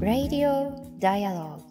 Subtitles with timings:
[0.00, 1.62] Radio Dialogue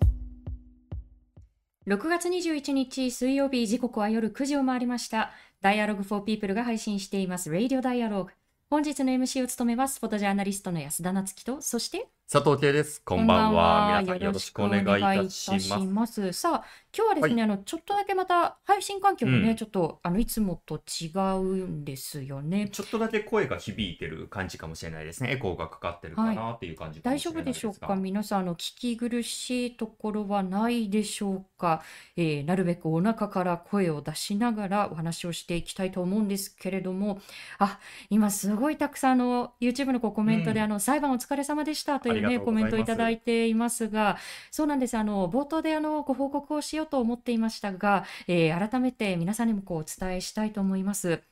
[1.85, 5.31] 6月21日水曜日時刻は夜9時を回りました。
[5.61, 8.27] Dialogue for People が配信しています Radio Dialogue。
[8.69, 13.01] 本日の MC を務めますフォトジャーナリストの安田なつきと、そして佐藤圭です。
[13.03, 13.99] こんばんは。
[14.03, 14.85] 皆さんよろしくお願いい
[15.25, 15.51] たし
[15.85, 16.31] ます。
[16.31, 16.65] さあ、
[16.97, 22.69] 今日はですね、あの、ちょっとだけまた配信環境がね、うんちょっと、あの、いつもと違うんですよね。
[22.71, 25.31] ちょっとだけ声が響いてる感じかもしれないですね。
[25.33, 27.97] エコーがかかってるかなっていう感じかも大丈夫でしょうか？
[27.97, 31.83] 皆さん、あの、聞き苦しいところはないでしょうか、
[32.15, 37.19] えーなるべくお腹から声を出しながらお話をしていきたいと思うんですけれども、
[37.59, 37.77] あ、
[38.09, 44.17] 今すごいたくさんあの、YouTube のコメントで、うんあの、裁判お疲れ様でしたというね、コメントをいただいていますが、
[44.51, 44.97] そうなんです。
[44.97, 51.23] あの、冒頭であの、ご報告をしようと思っていましたが、えー改めて皆さんにもこうお伝えしたいと思います。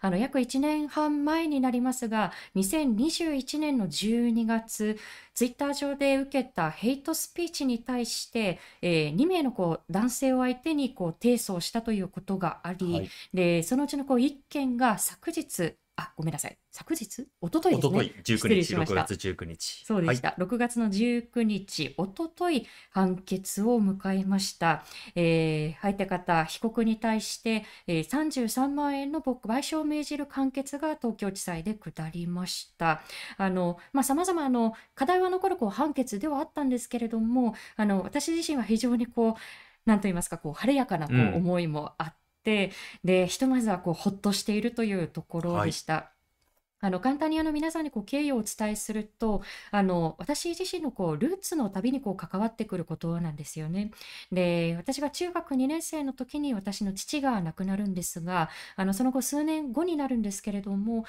[0.00, 4.98] あの約1年半前になりますが、2021年の12月、
[5.34, 17.04] ツイッター上で受けたヘイトスピーチに対して、えー2名のこう男性を相手にこう提訴をしたということがあり、はいでそのうちのこう1件が昨日、あ、ごめんなさい、昨日？
[17.04, 17.88] 一昨日ですね。
[17.88, 19.84] おととい、19失礼日、6しました月19日。
[19.84, 20.34] そうでした。
[20.38, 24.84] 6月の19日、おととい判決を迎えました。
[25.14, 33.02] えー、入った方、被告に対して、えー、33万円の賠償を命じる判決が東京地裁で下りました。
[33.36, 39.34] あの、まあ、様々あの、課題は残るこう判決ではあったんですけれども、あの、私自身は非常にこう、
[39.86, 42.72] なんと言いますか、こう、晴れやかなこううん思いもあって、
[43.04, 46.12] で、ひとまずはこう、ほっとしているというところでした。
[46.82, 53.90] あの簡単にあの皆さんにこう経緯をお伝えすると、あの私自身のこうルーツの旅にこう関わってくることなんですよね。
[54.32, 61.04] で、私が中学2年生の時に私の父が亡くなるんですが、あのその後数年後になるんですけれども、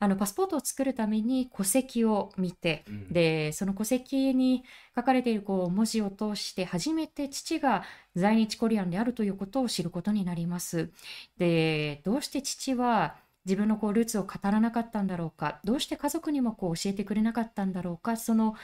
[0.00, 3.12] あのパスポートを作るために戸籍を見て、うん。
[3.12, 4.64] で、その戸籍に
[4.96, 7.84] 書かれているこう文字を通して初めて父が
[8.16, 10.90] 在日コリアンであるということを知ることになります。
[11.36, 18.54] で、どうして父は自分のこうルーツを語らなかったんだろうか、どうして家族にもこう教えてくれなかったんだろうか、その、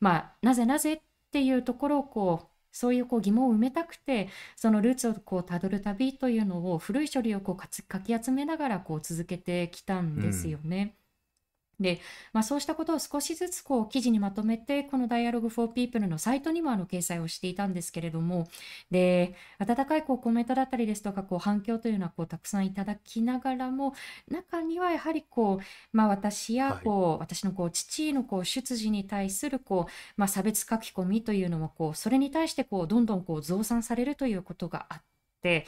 [0.00, 1.00] まあ、なぜなぜっ
[1.32, 10.98] ていうところをこう、そういうこう疑問を埋めたくて、そのルーツをこうたどる旅というのを古い書類をこうかつき集めながらこう続けてきたんですよね。
[11.80, 12.00] で、
[12.32, 18.48] まあ、そうしたことを少しずつこう記事にまとめて、この Dialogue for People のサイトにもあの掲載をしていたんですけれども、
[18.90, 23.94] で、温かいこうコメントだったりですとか、こう反響というのはこうたくさんいただきながらも、
[24.28, 26.84] 中にはやはりこう、まあ、私やはい。
[26.84, 35.02] こう、私のこう父のこう出自に対するこう、まあ、差別書き込みというのもこう、それに対してこうどんどんこう増産されるということがあっ
[35.42, 35.66] て、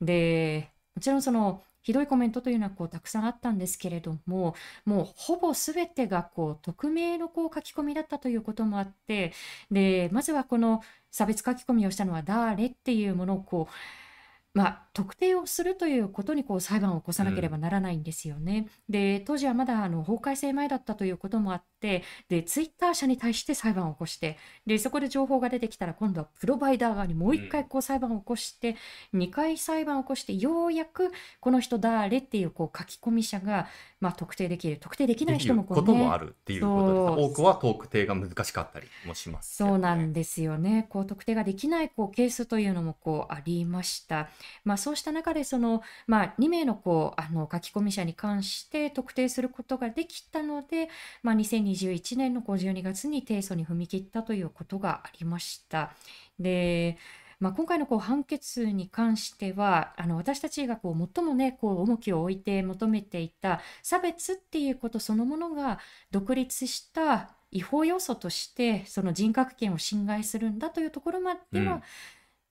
[0.00, 4.54] で、もちろんそのひどいコメントというのはこうたくさんあったんですけれども、
[4.86, 9.32] もうほぼ全てがこう匿名のこう書き込みだったということもあって、
[9.70, 10.80] で、まずはこの
[11.10, 13.72] 差別書き込みをしたのは誰っていうものをこう、
[14.54, 18.68] まあ、特定をするということにこう裁判を起こさなければならないんですよね。
[18.88, 28.76] で、当時はまだあの法改正前だったということもあって、で、ツイッター社に対して裁判を起こして、で、そこで情報が出てきたら今度はプロバイダー側にもう一回こう裁判を起こして、
[29.12, 31.10] 2回裁判を起こして、ようやく
[31.40, 33.66] この人誰っていうこう書き込み者が、
[33.98, 34.78] まあ、特定できる。
[34.78, 37.32] 特定できない人もこうねこともあるっていうことです。
[37.32, 39.68] 多くは特定が難しかったりもしますね。
[39.68, 40.86] そうなんですよね。
[40.90, 44.28] こう特定ができないこうケースというのもこうありました。
[44.64, 50.88] まあそうした中でそのまあ2名のこうあの書き込み者に関して特定することができたので、
[51.22, 55.92] まあ2021年の12月に提訴に踏み切ったということがありました。
[56.38, 56.98] で。
[57.40, 65.78] まあ、今回のこう判決に関してはあの私たちがこう最もねこう重きを置いて求めていた差別っていうことそのものが
[66.10, 71.82] 独立した違法要素としてその人格権を侵害するんだというところまでうんは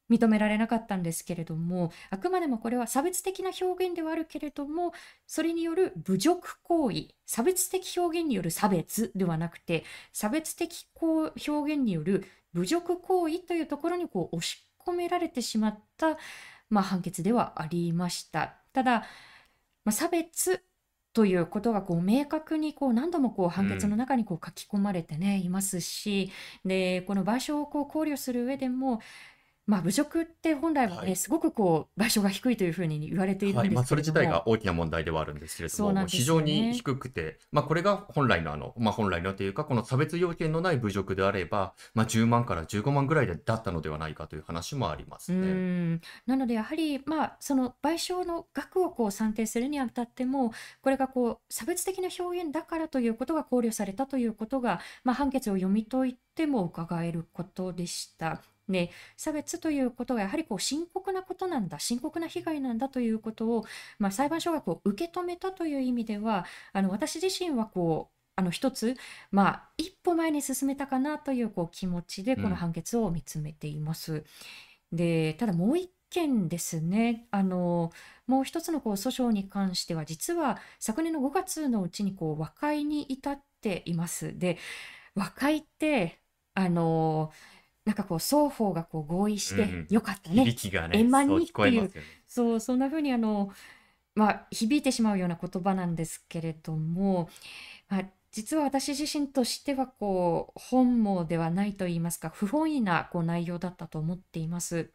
[0.09, 4.93] 認められなかったんですけれども、あくまでもこれは差別的な表現ではあるけれども
[5.27, 16.17] それによる侮辱行為差別的表現による差別ではなくて差別的表現による侮辱行為というところにこう押し込められてしまった、
[16.69, 18.55] まあ、判決ではありました。
[18.73, 19.05] ただ、
[19.85, 20.63] まあ、差別
[21.13, 26.31] ということがこう明確にこう何度もこう判決の中にこう書き込まれてね、いますし
[26.65, 28.99] でこの賠償をこう考慮する上でも
[29.65, 31.15] まあ、侮辱って本来はね、はい。
[31.15, 36.73] すごくこう、賠償が低いというふうに言われているんですけそれ自体れども、が大きな問題ではあるんですけれども、もうそうなんです非常に。
[36.73, 45.37] 低くて、まあ、これが本来のあの、まあ、本来のというか、この差別要件のない侮辱であれば、まあ、10万から15万ぐらいでだったのではないかという話もありまうすね。
[45.37, 45.49] ー
[45.95, 58.41] ん、なのでやはり、まあ、その賠償の額をこう算定するにあたっても、これがこう差別的な表現だからということが考慮されたということが、まあ、判決を読み解いても伺えることでした。
[58.67, 63.65] ね、差別ということがやはりこう深刻なことなんだ、深刻な被害なんだということを、
[63.99, 68.95] まあ、裁判所がこう受け止めたという意味では、あの私自身はこうあの一つ、
[69.31, 72.55] まあ、一歩前に進めたかなというこう気持ちでこのうん。
[72.55, 74.23] 判決を見つめています。
[74.91, 77.91] で、ただもう一件ですね、あの、
[78.27, 84.37] もう一つのこう訴訟に関しては、実は昨年の5月のうちにこう和解に至っています。
[84.37, 84.57] で、
[85.15, 86.21] 和解って、
[86.55, 87.31] あの、
[87.85, 89.87] なんかこう双方がこう合意して、うん。
[89.89, 91.91] よかったね、響きがね、円満にっていう。
[92.27, 93.51] そう、そんな風にあの、
[94.15, 97.29] まあ、響いてしまうような言葉なんですけれども、
[97.89, 104.91] まあ、実は私自身としてはこう本望ではないと言いますか不本意なこう内容だったと思っています。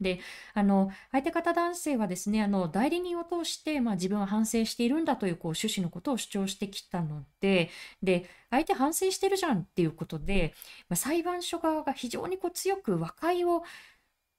[0.00, 0.20] で、
[0.54, 7.70] あの相手方男性はですね、あの代理人を通して、まあ、自分は反省しているんだというこう趣旨のことを主張してきたので、
[8.02, 10.54] で、相手反省してるじゃんっていうことで、
[10.88, 13.62] まあ、裁判所側が非常にこう強く和解を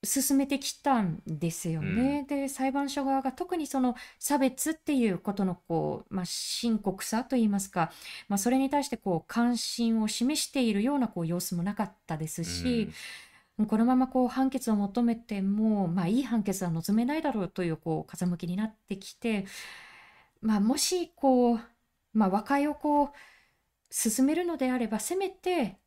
[0.04, 1.94] 進めてきたんですようん。
[1.94, 2.24] ね。
[2.28, 7.92] で、裁判所側が特にその差別っていうことのこう、まあ、深刻さといいますか、
[8.28, 12.44] まあ、それに対してこう関心を示しているようなこう様子もなかったです
[12.86, 12.92] う
[13.68, 19.46] このままこう判決を求めても、まあ、いい判決は望めないだろうというこう風向きになってきて、
[20.40, 21.60] まあ、もしこう、
[22.14, 23.08] まあ、和解をこう
[23.90, 25.78] 進めるのであれば、せめて、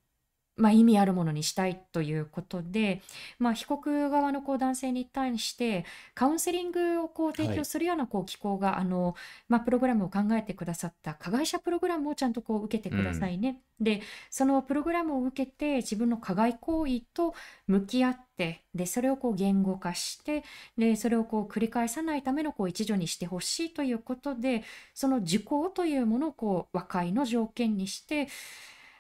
[0.58, 3.02] まあ、意味あるものにしたいということで、
[3.40, 9.16] まあ、被告側のこう男性に対してカウンセリングをこう提はい供するようなこう機構があの、
[9.50, 13.34] まあ、プログラムを考えてくださった加害者プログラムをちゃんとこう受けてうくださん。
[13.34, 13.62] いね。
[13.80, 17.34] で、そのプログラムを受けて自分の加害行為と
[17.68, 20.44] 向き合って、で、それをこう言語化して、
[20.78, 24.64] で、それをこう繰り返さないためのこう一助にしてほしいということで、
[24.94, 28.28] その受講というものをこう和解の条件にして、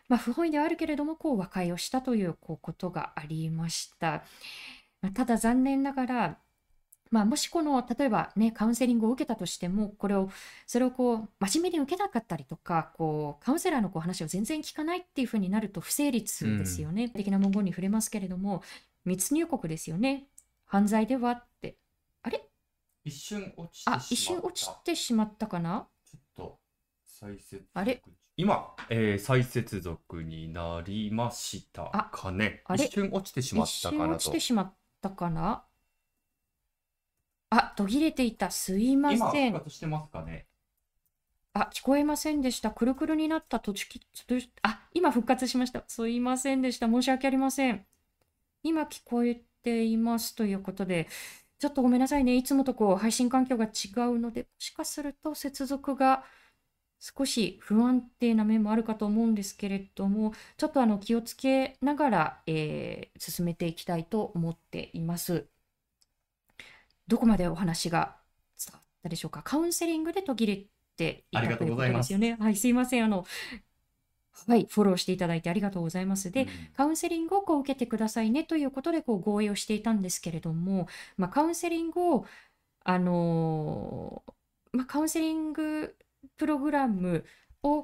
[0.08, 4.24] まあ、不本意ではあるけれども、こう和解をしたというこうことがありました。
[5.02, 6.38] まあただ残念ながら、
[7.12, 10.30] まあ、もしこの例えばねカウンセリングを受けたとしてもこれを
[10.66, 16.96] それをこう真面目に受けなかったりとかこうカウンセラーのこう話を全然聞かないっていうふうになると不成う立ですよん。
[16.96, 17.10] ね。
[17.10, 18.64] 的な文言に触れますけれども
[19.06, 20.28] 密入国ですよね。
[20.66, 21.78] 犯罪ではって。
[22.24, 22.42] あれ？
[23.04, 24.72] 一瞬落ちてあ一しまっ瞬落ちた。
[24.74, 25.88] てしまったかな？
[27.20, 28.02] 再接あれ？
[28.06, 28.16] 続。
[28.36, 32.62] 今、えー再接続になりましたあかね。
[32.66, 32.86] あれ？
[32.86, 34.40] 一瞬落ちてしま一ったかな瞬落ちてと。
[34.42, 35.64] しまったかな？
[37.52, 39.52] あ途切れていたすいま今、せん。
[39.54, 40.48] 復活してますかね。
[41.54, 42.72] あ、聞こえませんでした。
[42.72, 43.86] くるくるになった途中、
[44.28, 45.86] 途中あ、今復活しました。
[45.88, 46.88] すいませんでした。
[46.88, 47.86] 申し訳ありません。
[48.62, 51.08] 今聞こえていますということで、
[51.60, 52.36] ちょっとごめんなさいね。
[52.36, 53.70] いつもとこう配信環境が違
[54.10, 56.26] うので、もしかすると接続が
[57.00, 65.46] 少し不安定な面もあるかと思うんですけれども、ちょっとあの気をつけながら、えー進めていきたいと思っています。
[67.08, 68.16] どこまでお話が
[68.58, 69.42] 伝わったでしょうか？
[69.44, 70.64] カウンセリングで途切れ
[70.98, 71.82] ていたというこ。
[71.84, 72.38] とですよね。
[72.40, 73.06] はい、すいません。
[73.06, 73.26] あの、
[74.48, 76.30] はい、フォローしていただいてありがとうございます。
[76.32, 76.48] で、うん。
[76.76, 80.88] カウンセリングをこう受けてくださいねということでこう合意をしていたんですけれども、
[81.18, 82.26] まあ、カウンセリングを、
[82.84, 85.96] あのーまあ、カウンセリング
[86.38, 87.26] プログラム
[87.64, 87.84] を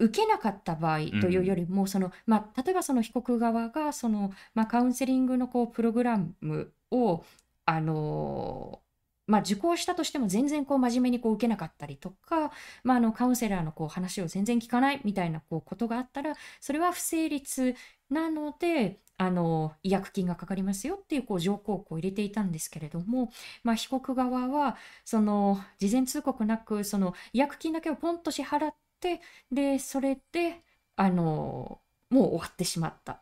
[0.00, 1.56] 受けなかった場合うというよん。
[1.56, 7.24] りも、その、まあ、例えばその被告側がその、まあ、カウンセリングのこうプログラムを、
[7.64, 8.87] あのー
[9.28, 12.50] まあ、受講したとしても全然こう真面目にこう受けなかったりとか、
[12.82, 17.76] まあ、あのカウンセラーのこう話を全然聞かないみたいなこうことがあったらそれは不成立
[18.10, 23.30] なのであの違約金がかかりますよっていうこう条項を入れていたんですけれども、
[23.64, 29.20] まあ、被告側はその事前通告なくその違約金だけをポンと支払って
[29.52, 30.62] でそれで
[30.96, 31.80] あの
[32.10, 33.20] もう終わってしまった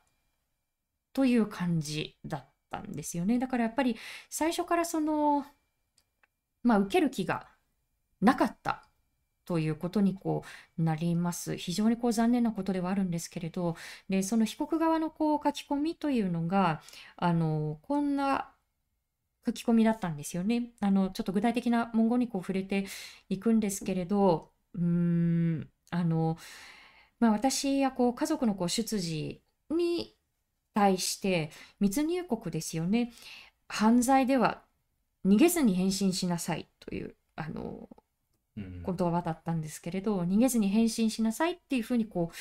[1.13, 3.39] という感じだったんですよね。
[3.39, 3.97] だからやっぱり
[4.29, 5.47] 最初からその
[6.67, 7.49] まあ、受ける気が
[8.21, 8.85] なかった
[9.47, 10.45] ということにこ
[10.79, 11.57] うなります。
[11.57, 13.77] 非常にこう残念なことではあるんですけれど、
[14.09, 16.83] で、その被告側のこう書き込みというのが、
[17.17, 18.53] あの、こんな
[19.47, 20.73] 書き込みだったんですよね。
[20.81, 22.87] あの、ちょっと具体的な文言にこう触れて
[23.29, 26.37] いくんですけれど、うーん、あの、
[27.21, 30.17] まあ、私やこう家族のこう出自に
[30.75, 33.13] 対して密入国ですよね
[33.69, 34.66] 犯罪では
[35.27, 37.89] 逃げずに返信しなさいというあの
[38.57, 42.35] うん言葉だったんですけれど逃げずに返信しなさいっていうふうにこう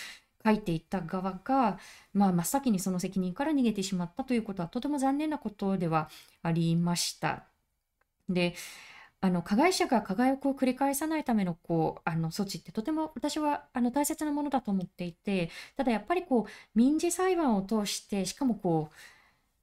[0.45, 1.79] 書いていった側が、
[2.13, 6.09] まあ、真っ先にその責任から逃げてしまったということはとても残念なことでは
[6.43, 7.45] ありました。
[8.29, 8.53] で
[9.21, 18.95] あの加害者が加害を繰り返さないためのこうあの措置ってとても私はあの大切なものだと思っていてただやっぱりこう民事裁判を通してしかもこう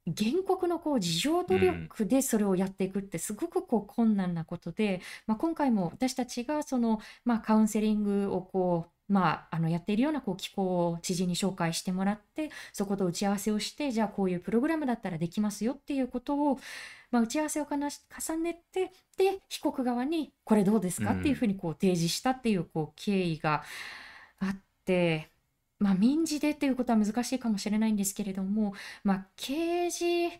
[0.06, 16.58] 原告のこう自助努力でそれをやっていくってすごくこう困難なことで、まあ、今回も私たちがその、まあ、カウンセリングをこう、まあ、あのやっているようなこう機構を知事に紹介してもらってそこと打ち合わせをしてじゃあこういうプログラムだったらできますよっていうことを、
[17.12, 23.62] まあ、打ち合わせを重ねてで被告側にこれどうですかっていうふうにこう提示したっていうこう経緯が
[24.40, 25.31] あって。
[25.82, 28.74] まあ、民事でっていうことは難しいかもしれないんですけれども、
[29.04, 30.30] まあ、刑事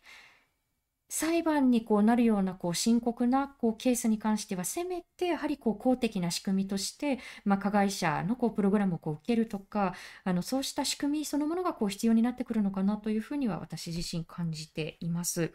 [1.09, 9.95] 裁判にこうなるようなこう深刻なこうケースに関してはせめてやはりこう公的な仕組みとして、まあ、加害者のこうプログラムをこう受けるとか
[10.25, 15.53] あのそうした仕組みそのものがこう必要になってくるのかなというふうには私自身感じています。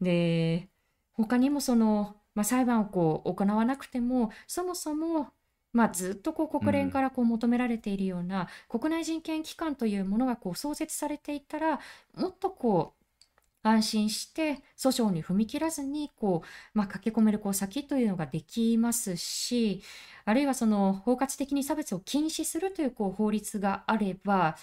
[0.00, 0.68] で
[1.14, 5.32] 他にもその、まあ、裁判をこう行わなくてもそもそも
[5.76, 11.80] まあ、ずっとこう国連からこう求められているような国内人権機関というものがこう創設されていたら
[12.16, 13.06] もっとこう
[13.62, 19.82] 安心して訴訟に踏み切らずにこう、まあ、駆け込めるこう先というのができますし
[20.24, 24.56] あるいはその包括的に差別を禁止するというこう法律があれば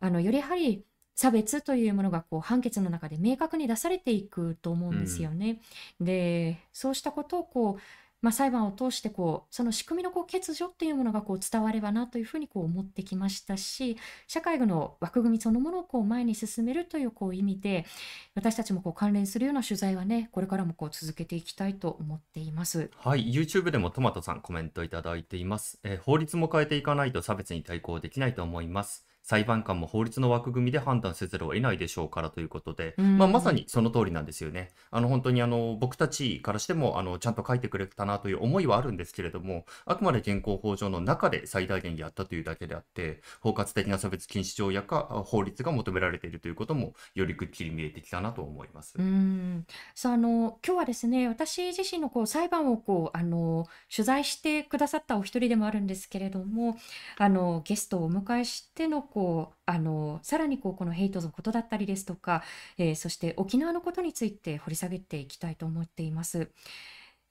[0.00, 0.84] あのよりやはり
[1.16, 5.60] 差別というものがこう判決の中で明確に出されていくと思うんですよね。
[6.00, 7.82] でそうしたことをこう
[8.20, 13.96] まあ、裁判を通してこうその仕組みのこう欠如っていうものがこう伝わればなというふうにこう思ってきましたし
[14.26, 17.86] 社会の枠組みそのものをこう前に進めるというこう意味で
[18.34, 22.90] 私たちもこう関連するような取材はねこれからもこう続けていきたいと思っています。
[22.96, 29.04] はい、YouTube でもトマトさんコメントいただいています、えー法律も変えていかないと差別に対抗できないと思います。
[29.28, 34.70] 裁判官も法律の枠組みで判断せざるを得ないでしょうからということで、うんまあ、まさにその通りなんですよね。
[34.90, 48.94] あの本当にあの僕たちからしてもあのちゃんと書いてくれたなという思いはあるんですけれども、あくまで現行法上の中で最大限やったというだけであって、包括的な差別禁止条約かあ法律が求められているということもよりくっきり見えてきたなと思います。
[48.98, 56.76] うんさああの今日はですね私自身のこう裁判をこうあの取材してくださったお一人でもあるんですけれども
[57.18, 62.44] あのゲストをお迎えしてのこうこうあのさらにこうこのヘイトのことだったりですとか、
[62.78, 66.52] えーそして沖縄のことについて掘り下げていきたいと思っています。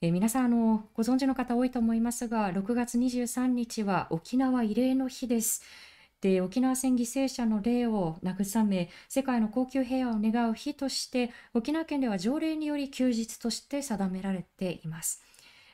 [0.02, 5.64] えー皆さんあのご存知の方多いと思いますが6月23日は沖縄慰霊の日です。
[6.20, 15.24] で沖縄戦犠牲者の霊を慰め世界の恒久平和を願う日として沖縄県では条例により休日として定められています。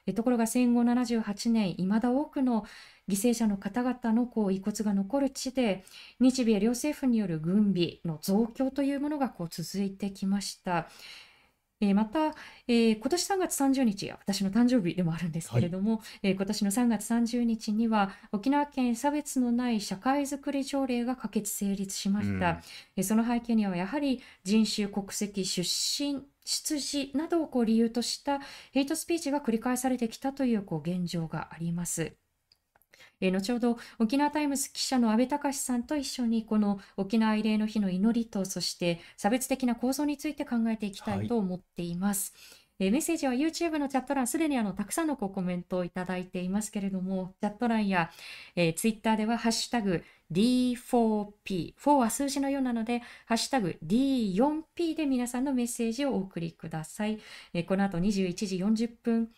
[0.06, 2.66] えところが戦後78年いまだ多くの
[3.10, 5.84] 犠牲者の方々のこう遺骨が残る地で
[6.20, 10.88] 日米両政府による軍備の増強というものがこう続いてきました。
[11.82, 12.34] えーまた、
[12.68, 22.52] えー今年3月30日は私の誕生日でもあるんですけれども、えー今年の3月30日には沖縄県差別のない社会づくり条例が可決成立しました。
[22.52, 22.58] うん
[22.98, 25.62] えーその背景にはやはり人種、国籍、出
[26.04, 28.40] 身、出自などをこう理由とした
[28.72, 32.16] ヘイトスピーチが繰り返されてきたというこう現状があります。
[33.22, 42.34] えー後ほど沖縄タイムス記者の阿部岳さんと一緒にこの沖縄慰霊の日の祈りとそして差別的な構造について考えていきたいと思っています。
[42.84, 48.12] えーメッセージは YouTube のチャット欄すでにあのたくさんのコメントをいただいていますけれどもチャット欄や、
[48.56, 57.20] えー、Twitter ではハッシュタグ D4P 4は数字のようなのでハッシュタグ D4P で皆さんのメッセージをお送りください。
[57.54, 59.30] えーこの後21時40分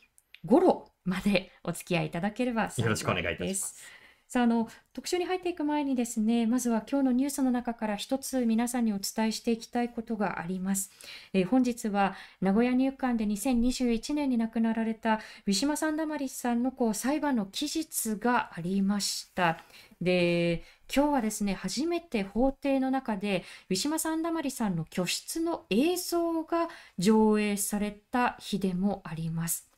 [0.46, 4.05] 頃までお付き合いいただければ幸よろしくお願いいたします。
[4.36, 10.92] さああの特集に入っていく前にですねまずは今日のニュースの中から一つ皆さんにお伝えしていきたいことがあります。
[11.32, 19.64] えー本日は名古屋入管で2021年に亡くなられたウィシュマ・サンダマリさんのこう裁判の期日がありました。
[20.02, 29.75] で今日はですね初めて法廷の中でウィシュマ・サンダマリさんの居室の映像が上映された日でもあります。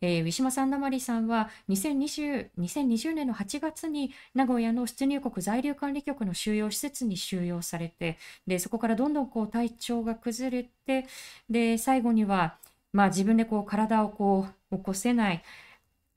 [0.00, 11.06] えーウィシュマ・サンダマリさんは2020 2020年の8月に名古屋の出入国在留管理局の収容施設に収容されてでそこからどんどんこう体調が崩れて
[11.50, 12.56] で最後には、
[12.92, 15.42] まあ、自分でこう体をこう起こせない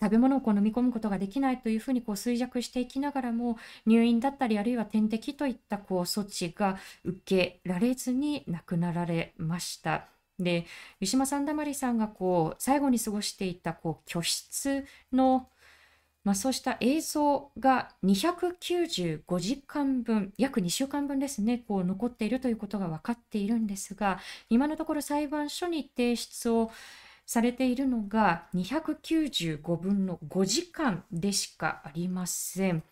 [0.02, 10.21] 食べ物をこう飲み込むことができないというふうにこう衰弱していきながらも入院だったりあるいは点滴といったこう措置が受けられずに亡くなられました。
[10.44, 10.66] で
[11.00, 15.48] ウィシュマ・サンダマリさんがこう最後に過ごしていたこう居室の
[16.24, 24.20] まあ、そうした映像が295時間分、約2週間分ですね、こう残っているということが分かっているんですが、
[24.50, 26.72] 今のところ裁判所に提出を
[27.26, 32.84] されているのが295分の5時間でしかありません。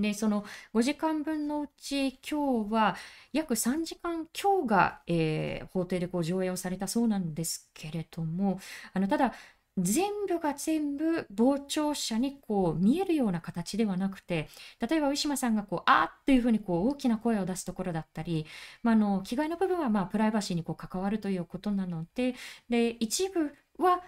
[0.00, 2.96] で、その5時間分のうち今日は
[3.32, 8.60] 約3時間強が、えー、法廷でこう上映をされたそうなんですけれども、
[8.92, 9.32] あのただ
[9.78, 14.48] 全部が全部傍聴者にこう見えるような形ではなくて
[14.80, 18.46] 例えばウィシュマさんがこうあーっていうふうにこう大きな声を出すところだったり、
[18.82, 22.34] まあ、の着替えの部分はまプライバシーにこう関わるということなので
[22.68, 24.02] で一部は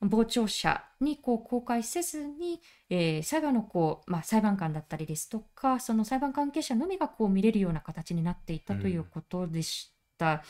[0.00, 2.60] 傍聴者にこう公開せずに、
[2.90, 9.96] えー、裁判のこう、まあ、裁判官だったりですとかその裁判関係者のみがこう見れるような形になっていたということでした。
[10.16, 10.42] た。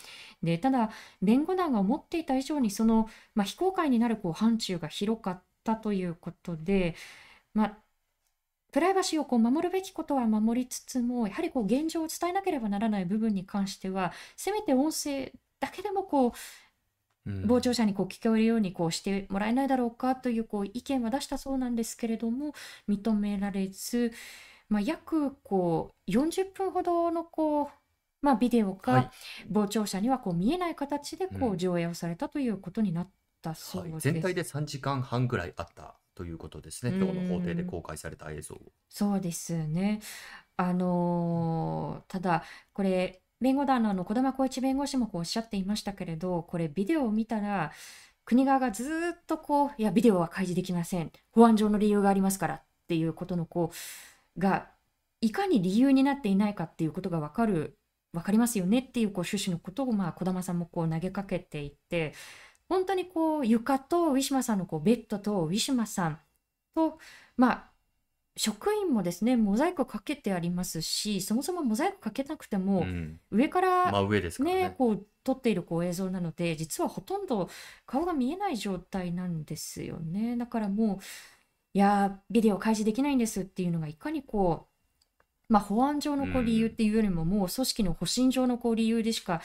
[0.43, 0.91] でただ
[1.23, 6.95] 弁護団が思っていた以上にその、まあ、非公開になるこう範疇が広かったということで、
[7.55, 7.79] まあ、
[8.73, 16.33] プライバシーをこう守るべきことは守りつつもやはりこう現状を伝えなければならない部分に関してはせめて音声だけでもこう
[17.27, 22.55] 傍聴者にこう聞こえるようにこうしてもらえないだろうかというこう意見は出したそうなんですけれども
[22.89, 24.13] 認められず、
[24.69, 27.69] まあ、約こう40分ほどのこう
[28.23, 29.13] まあ、ビデオが
[29.53, 33.09] 傍聴者にはこう見えない形でこう上映をされたということになっ
[33.41, 34.01] たそうです。
[34.01, 38.59] 全体で3時間半ぐらいあったということですね、今日の法廷で公開された映像。
[38.89, 40.01] そうですね。
[40.57, 42.43] あのーただ、
[42.73, 47.73] これ、弁護団のあの児玉光一弁護士もこうおっしゃっていましたけれど、これ、ビデオを見たら、
[48.25, 48.85] 国側がず
[49.21, 53.71] っとこう、いや、ビデオは開示できません、保安上の理由がありますからっていうことのこ
[54.37, 54.69] うが、
[55.21, 57.79] いかに理由になっていないかっていうことが分かる
[58.13, 62.15] 分かりますよねっていうこう趣旨のことをまあ児玉さんもこう投げかけていて
[62.69, 66.19] 本当にこう床とウィシュマさんのこうベッドとウィシュマさん
[66.75, 66.99] と
[67.37, 67.71] まあ
[68.37, 77.49] 職員もですねモザイクかけてありますしそもそもモザイクかけなくても、うん、上から真上ですね、ね、こう撮っているこう映像なので実はほとんど
[77.87, 80.37] 顔が見えない状態なんですよね。
[80.37, 80.99] だからもう
[81.75, 84.77] いやビデオ開示できないんですっていうのがいかにこう
[85.49, 89.41] まあ、保安上のこう理由っていうよりも、もう組織の保身上のこう理由でしか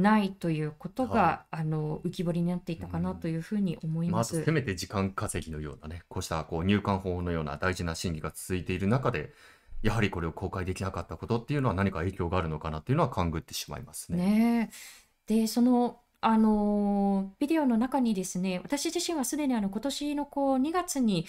[0.00, 4.34] ないということが、はい、あの浮き彫りになっていたかなというふうに思います。
[4.34, 9.32] まずせめて時間稼ぎのようなね、こうしたこう入管法のような大事な審議が続いている中で、
[9.82, 14.18] やはりこれを公開できなかったことっていうのは何か影響があるのかなっていうのは勘ぐってしまいますね。
[14.18, 14.70] ね
[15.26, 21.26] でそのあのビデオの中にですね私自身はすでにあの今年のこう2月に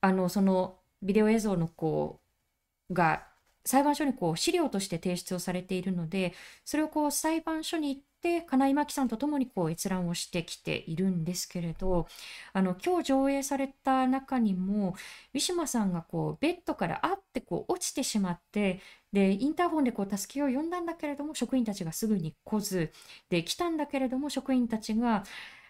[0.00, 2.20] あのそのビデオ映像のこ
[2.90, 3.24] うが
[3.70, 12.08] 裁判所にこう資料として提出をされているのでそれをこう裁判所に行って金井真紀さんとともにこう閲覧をしてきているんですけれど
[12.52, 14.96] あの今日上映された中にも
[15.32, 18.80] ウィシュマさんがこうベッドからあってこう落ちてしまって
[19.12, 22.92] でインターホンでこう助けを呼んだんだけれども職員たちがすぐに来ず
[23.28, 25.22] で来たんだけれども職員たちが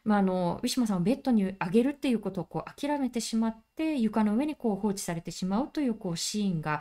[0.05, 6.81] まあ、あのウィシュマさんをベッドに上げるっていうことをこう諦めてしまって床の上にこう放置されてしまうというこうシーンが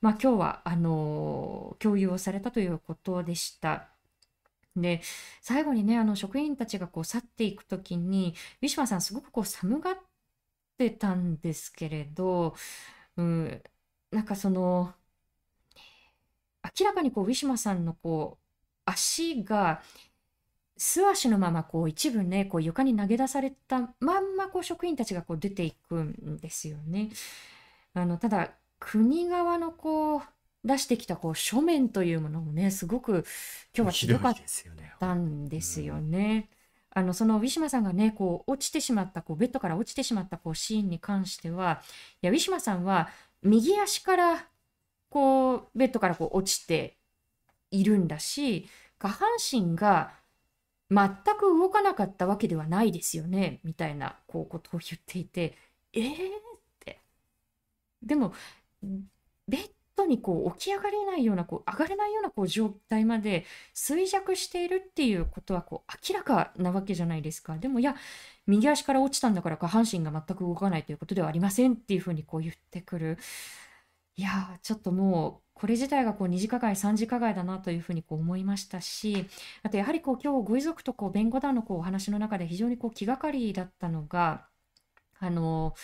[0.00, 3.88] まあ、今日はあの共有をされたということでした。
[4.76, 5.00] で
[5.40, 9.98] 最後にねあの職員たちがこう去っていく時にウィシュマさんすごくこう寒がっ
[10.78, 12.54] てたんですけれど、
[13.16, 13.62] うん、
[14.12, 14.92] なんかその
[16.78, 18.44] 明らかにこうウィシュマさんのこう
[18.84, 19.82] 足が
[20.76, 27.10] 素足のままこう一部ねこう床に投げ出されたまんまこう職員たちがこう出ていくんですよね。
[27.92, 30.22] あのただ国側のこう
[30.64, 33.24] 出してきたこう書面というものもねすごく
[33.76, 34.34] 今日はひどかっ
[34.98, 36.50] たんですよね。
[36.92, 41.82] あのそのウィシュマさんがねこう落ちてしまったこうベッドから落ちてしまったこうシーンに関しては
[42.22, 43.08] いやウィシュマさんは
[43.42, 44.48] 右足から
[45.10, 46.98] こうベッドからこう落ちて
[47.70, 50.12] いるんだし下半身が
[50.90, 55.56] 全く動かなかったわけではないですよねみたいなこうことを言っていて
[55.92, 57.00] えーって。
[58.02, 58.32] でも
[59.48, 67.58] ベッドにこう起き上がれないようなこう上がれないようなこう状態まで衰弱しているっていうことはこう明らかなわけじゃないですか。
[67.58, 67.96] でもいや
[68.46, 73.18] 右足から落ちたんだから下半身が全く動かないということではありませんっていうふうにこう言ってくる。
[74.16, 79.26] いやちょっともうこれ自体がこう二次加害三次加害だなというふうにこう思いましたし
[79.62, 84.46] あとやはりこう今日ご遺族とこう弁護団のこうお話の中で非常にこう気がかりだったのが
[85.20, 85.74] あの、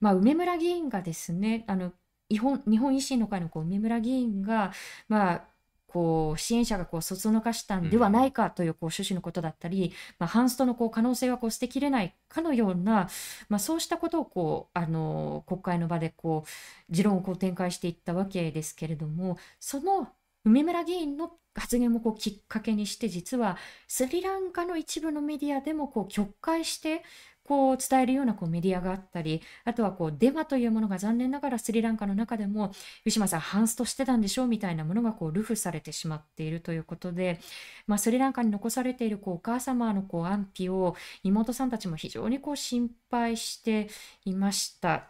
[0.00, 1.92] まあ、梅村議員がですね、あの、
[2.32, 4.72] 日本日本維新の会のこう梅村議員が、
[5.08, 5.44] まあ、
[5.92, 13.10] こう支援者がこうそつのかしたんではないかというこう趣旨のことだったり、まあ、ハンストのこう可能性はこう捨てきれないかのような、
[13.50, 20.08] まあ、そうしたことをこうあの国会の場でこう持論をこう展開していったわけですけれどもその
[20.44, 27.02] 梅村議員の発言もこうきっかけにして実はスリランカの一部のメディアでもこう曲解して
[27.44, 32.72] こう伝えるようなこうメディアがあったり、あとはこうデマというものが残念ながらスリランカの中でも、
[33.04, 37.40] ウィシュマさん、ハンストしてたんでしょうみたいなものがこうルフされてしまっているということで、
[37.86, 43.88] まあ、スリランカに残されているこうお母様のこう安否を妹さんたちも非常にこう心配して
[44.24, 45.08] いました。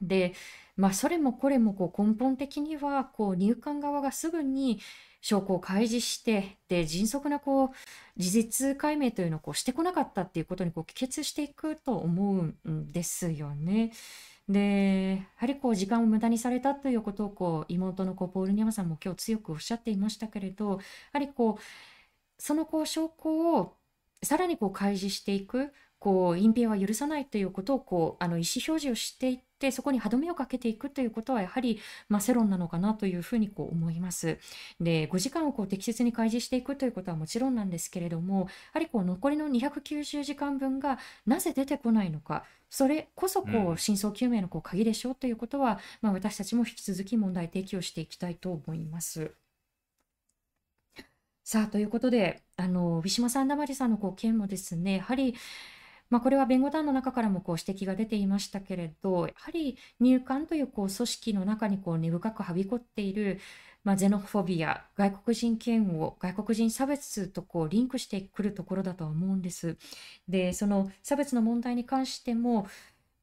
[0.00, 0.34] で、
[0.76, 4.80] まあ、それもこれもこう根本的には入管側がすぐに
[5.26, 7.70] 証拠を開示してで迅速なこう
[8.16, 12.32] 事実解明というのをこうしてこなかったっていうことにこう帰結していくと思
[12.64, 13.90] うんですよね。
[14.48, 20.78] でやはりこう時間を無駄にされたということをこう妹のこうポール・ニャマさんも今日強くおっしゃっていましたけれどや
[21.14, 21.62] はりこう
[22.38, 23.74] そのこう証拠を
[24.22, 34.38] さらにこう開示していくこう隠蔽は許さないということをこうあの意思表示をしていってそこに歯止めをかけていくということはやはり、まあ、世論なのかなというふうにこう思います。
[34.78, 49.32] で5時間をこう適切に開示していくということはもちろんなんですけれどもやはりこう残りの290時間分がなぜ出てこないのかそれこそこう真相究明のこう鍵でしょうということは、まあ、私たちも引き続き問題提起をしていきたいと思います。
[51.44, 55.36] さあということであのウィシュマ・サンダマリさんのこう件もですねやはり
[56.10, 63.40] まあ、これは弁護団の中からもこう指摘が出ていましたけれど、やはり入管というこう組織の中にこう根深くはびこっている、
[63.84, 69.76] まあ、ゼノフォビア、外国人嫌悪、外国人差別とこうリンクしてくるところだとは思うんです。
[70.28, 72.66] で、その差別の問題に関しても、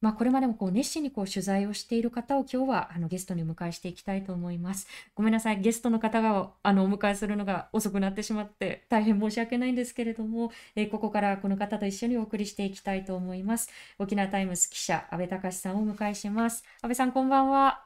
[0.04, 4.86] まあ、これまでもこう熱心にこう取材をしている方を今日はあのゲストにお迎えしていきたいと思います。
[5.14, 13.70] ごめんなさい、ゲストの方があのお迎えするのが遅くなってしまって大変申し訳ないんですけれども、えー、ここからこの方と一緒にお送りしていきたいと思います。
[13.98, 16.64] 沖縄タイムス記者、安倍隆さんをお迎えします。
[16.82, 17.83] 安倍さん、こんばんは。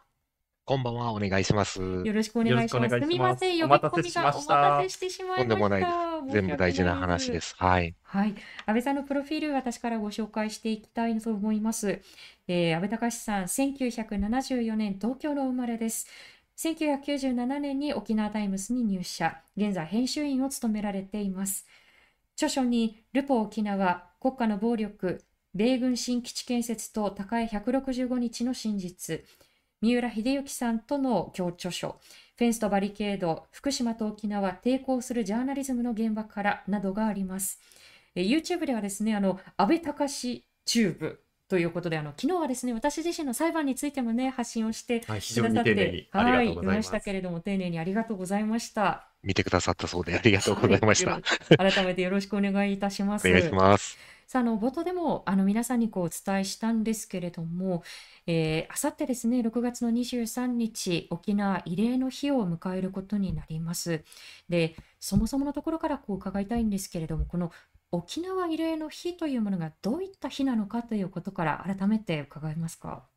[0.68, 1.80] こんばんは、お願いします。
[1.80, 3.00] よろしくお願いします。
[3.00, 5.38] すみません、呼び込みがお待たせしてしまいました。
[5.38, 5.86] とんでもない
[6.30, 7.54] 全部大事な話です。
[7.56, 7.94] はい。
[8.02, 8.34] はい。
[8.66, 12.02] 阿部さんのプロフィール、私からご紹介していきたいと思います。
[12.48, 16.06] えー、安倍隆さん、1974年東京の生まれです。
[16.58, 21.66] 1997年に沖縄タイムスに入社、現在編集委員を務められています。
[22.34, 29.24] 著書に、ルポ沖縄、国家の暴力、米軍新基地建設と高江165日の真実、
[29.80, 32.00] 三浦秀幸さんとの共著書、
[32.36, 37.60] フェンスとバリケード、福島と沖縄、抵抗するジャーナリズムの現場からなどがあります。
[38.14, 49.08] え YouTube ではですね、あの、安倍隆チューブということで、あの昨日はですね、私自身の裁判についてもね、発信をしてくださって、はい、いましたけれども、丁寧にありがとうございました。
[49.22, 51.12] 見てくださったそうでありがとうございました。
[51.12, 53.28] はい、改めてよろしくお願いいたします。
[53.28, 53.96] お願いします。
[54.28, 57.82] さあ、あの冒頭でもあの皆さんにこうお伝えしたんですけれども、
[58.26, 64.04] えー、あさってですね、6月の23日、沖縄慰霊の日を迎えることになります。
[64.50, 67.50] で、そもそものところからこう伺いたいんですけれども、この
[67.90, 73.08] 沖縄慰霊の日というものがどういった日なのかということから改めて伺えますか？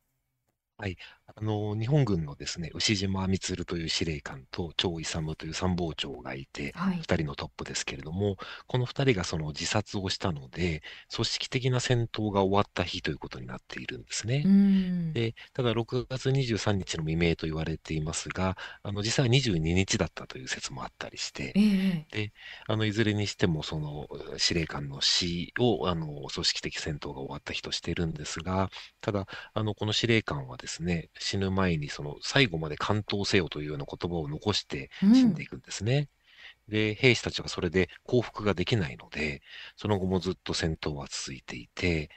[0.82, 0.98] はい。
[1.36, 7.00] あの、日本軍のですね、牛島満という司令官と張勇という参謀長がいて、はい。
[7.00, 10.82] 2人のトップですけれども、この2人がその自殺をしたので、
[11.13, 14.50] 組織的な戦闘が終わった日ということになっているんですね。
[15.13, 22.34] で、ただ6月23日の未明と言われていますが、あの、実際は22日だったという説もあったりして、えで、
[22.67, 28.70] あの、いずれにしてもその司令官の死を、あの、組織的戦闘が終わった日としているんですが、
[29.02, 36.10] ただ、あの、この司令官はですね、死ぬ前にその最後まで完闘せよというような言葉を残して死んでいくんですね。
[36.67, 39.41] うん、で、兵士たちはそれで降伏ができないので、
[39.75, 42.10] その後もずっと戦闘は続いていて、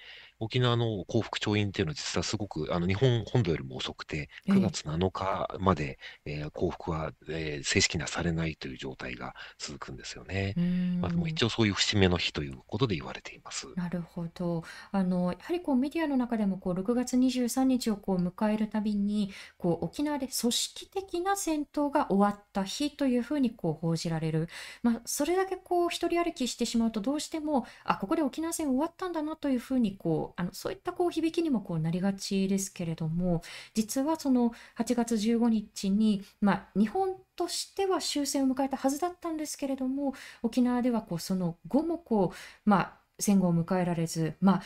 [0.44, 10.54] 沖縄の幸福調印っていうのは実はすごくあの日本本土よりも遅くて、9月7日まで、えー、幸福は、えー、正式にはされないという状態が続くんですよね。
[11.00, 13.66] まあ、でも一応そういう節目の日ということで言われています。
[13.76, 14.64] なるほど。
[14.92, 24.48] あのやはりこうメディアの中でもこう6月23日をこう迎えるたびにこう沖縄で組織的な戦闘が終わった日というふうにこう報じられる。
[24.82, 33.42] まあ、それだけこう一人歩きしてしまうとどうしてもあここで沖縄戦終わったんだなというふうにこうあのそういったこう響きにもこうなりがちですけれども
[33.74, 44.62] 実はその8月15日に、まあ、日本としては終戦を迎えたはずだったんですけれども沖縄ではこうその後もこう、まあ、戦後を迎えられず、まあ、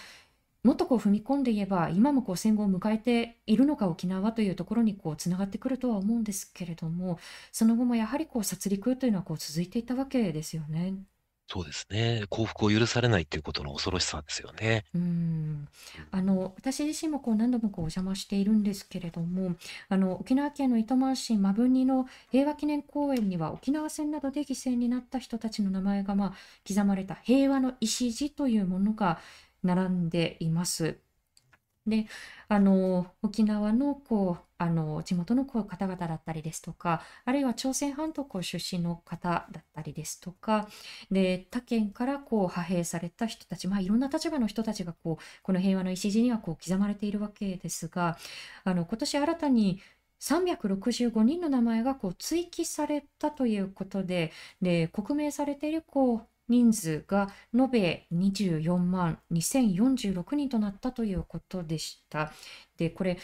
[0.65, 7.19] もっとこう踏み込んで言えば、今もこう戦後を迎えているのか沖縄というところにこうつながってくるとは思うんですけれども、
[7.53, 10.95] その後もやはりこう殺戮というのはこう続いていたわけですよね。
[11.49, 12.27] そうですね。
[12.29, 14.85] 幸福を許されないっていうことの恐ろしさですよね。
[14.95, 15.69] うん。
[16.11, 19.57] あの、私自身もこう何度もこうお邪魔しているんですけれども、
[19.89, 26.35] あの、沖縄県の糸満市摩文仁の平和記念公園には沖縄戦などで犠牲になった人たちの名前がまあ
[26.67, 29.19] 刻まれた平和の礎というものが
[29.63, 30.99] 並んでいます。
[31.87, 32.07] で、
[32.49, 40.69] あの、沖縄のこう、あの、地元の方々だったりですとか、あるいは朝鮮半島出身の方だったりですとか、
[41.11, 48.19] で、他県からこう派兵された人たち、まあいろんな立場の人たちがこう、この平和の礎にはこう刻まれているわけですが、
[48.65, 49.81] あの、今年新たに
[50.19, 62.33] 365人の名前がこう追記されたということで、で、刻名されているこう、人数が延べ24万2046人となったということでした。
[62.79, 63.19] で、これ、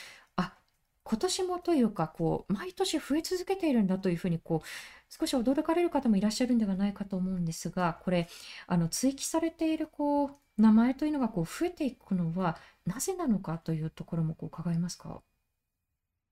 [1.04, 4.66] 今年もというか、こう、毎年増え続けているんだというふうに、こう、
[5.08, 8.28] 少し驚かれる方もいらっしゃるんではないかと思うんですが、これ、
[8.66, 15.20] あの、追記されている、こう、名前というのがこう増えていくのは、なぜなのかというところもこう伺えますか？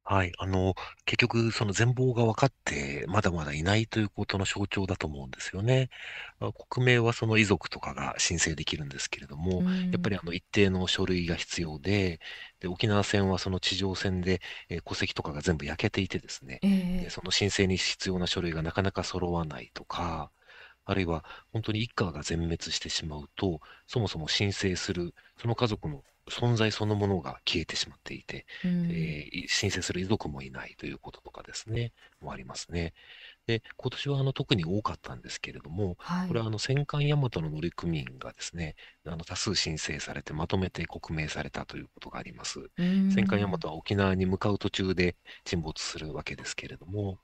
[0.04, 0.32] はい。
[0.38, 5.90] あの、結局、その全貌が分かって、まだまだいないということの象徴だと思うんですよね。
[6.40, 12.20] あ国名はその遺族とかが申請できるんですけれども、やっぱりあの一定の書類が必要で、
[12.58, 16.62] で、沖縄戦はその地上戦で、えー戸籍とかが全部焼けていてですね、
[16.98, 20.32] で、その申請に必要な書類がなかなか揃わないとか、
[20.84, 32.94] あるいは本当に一家が全滅してしまうと、そもそも申請する、その家族の存在そのものが消えてしまっていて、うん、えー、申請する遺族もいないということとかですね、もありますね。
[33.46, 42.70] で、今年はあの特に多かったんですけれども、はい、これはあの戦艦大和の乗組員がですね、あの多数申請されてまとめて刻名されたということがあります。
[42.76, 47.18] 戦艦大和は沖縄に向かう途中で沈没するわけですけれども、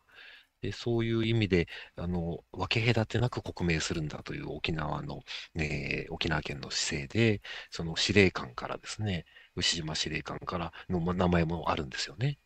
[0.61, 5.23] で、そういう意味で、あの、分け隔てなく国名するんだという沖縄の、
[5.55, 9.25] えー、沖縄県の姿勢で、その司令官からですね、
[9.57, 12.39] 牛島司令官からの名前もあるんですよね。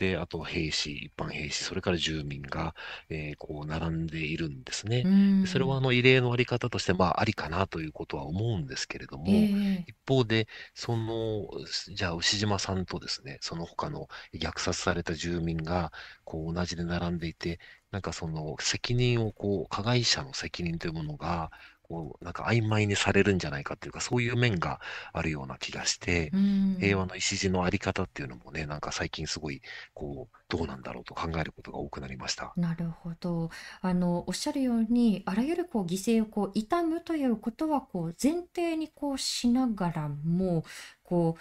[0.00, 2.74] で、あと兵士、一般兵士、それから住民が、
[3.10, 5.04] えー、こう並んでいるんですね。
[5.46, 11.46] それはあの異例のあり方として、まあ、ありかなということは思うんですけれども、えー、一方で、その、
[11.94, 15.92] じゃあ牛島さんとですね、その他の虐殺された住民が、
[16.24, 17.60] こう同じで並んでいて、
[17.90, 21.50] なんかその責任をこう、加害者の責任というものが、
[21.90, 24.80] こう、なんか曖昧にされるんじゃないかっていうか、そういう面が
[25.12, 26.30] あるような気がして、
[26.78, 29.60] 平和の礎のあり方っていうのもね、なんか最近すごい、
[29.92, 32.52] こう、どうなんだろうと考えることが多くなりました。
[32.56, 33.50] なるほど。
[33.80, 40.64] あの、おっしゃるように、あらゆるこう犠牲をこう悼むということはこう前提にこうしながらも、
[41.02, 41.40] こう、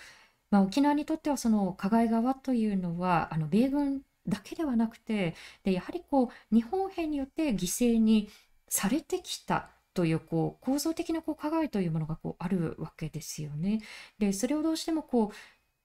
[0.50, 8.30] まあ、沖縄にとってはその加害側というのは、あの米軍だけではなくて、でやはりこう日本兵によって犠牲に
[8.68, 13.82] されてきたというこう構造的なこう加害というものがこうあるわけですよね。
[14.18, 15.34] でそれをどうしてもこ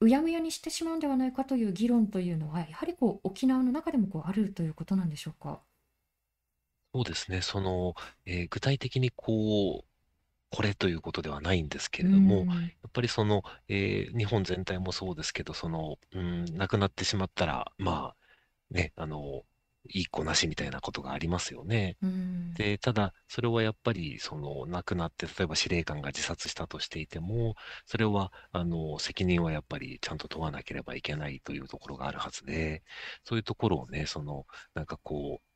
[0.00, 5.59] ううやむやにしてしまうんではないかという議論というのはやはりこう沖縄の中でもこうあるということなんでしょうか？
[6.94, 7.42] そうですね。
[7.42, 9.85] その、えー具体的にこう、
[10.50, 12.53] これということではないんですけれども、や
[12.87, 18.16] っぱりその、えー日本全体もそうですけど、その、うん、亡くなってしまったら、まあ、
[18.70, 19.42] ね、あの、
[19.90, 21.96] いい子なしみたいなことがありますよね。
[22.02, 22.54] うん。
[22.54, 27.54] で、ただ、それはやっぱり、その、亡くなって、例えば司令官が自殺したとしていても、
[27.86, 32.84] それは、あの、責任はやっぱりちゃんと問わなければいけないというところがあるはずで、
[33.24, 35.53] そういうところをね、その、なんかこう、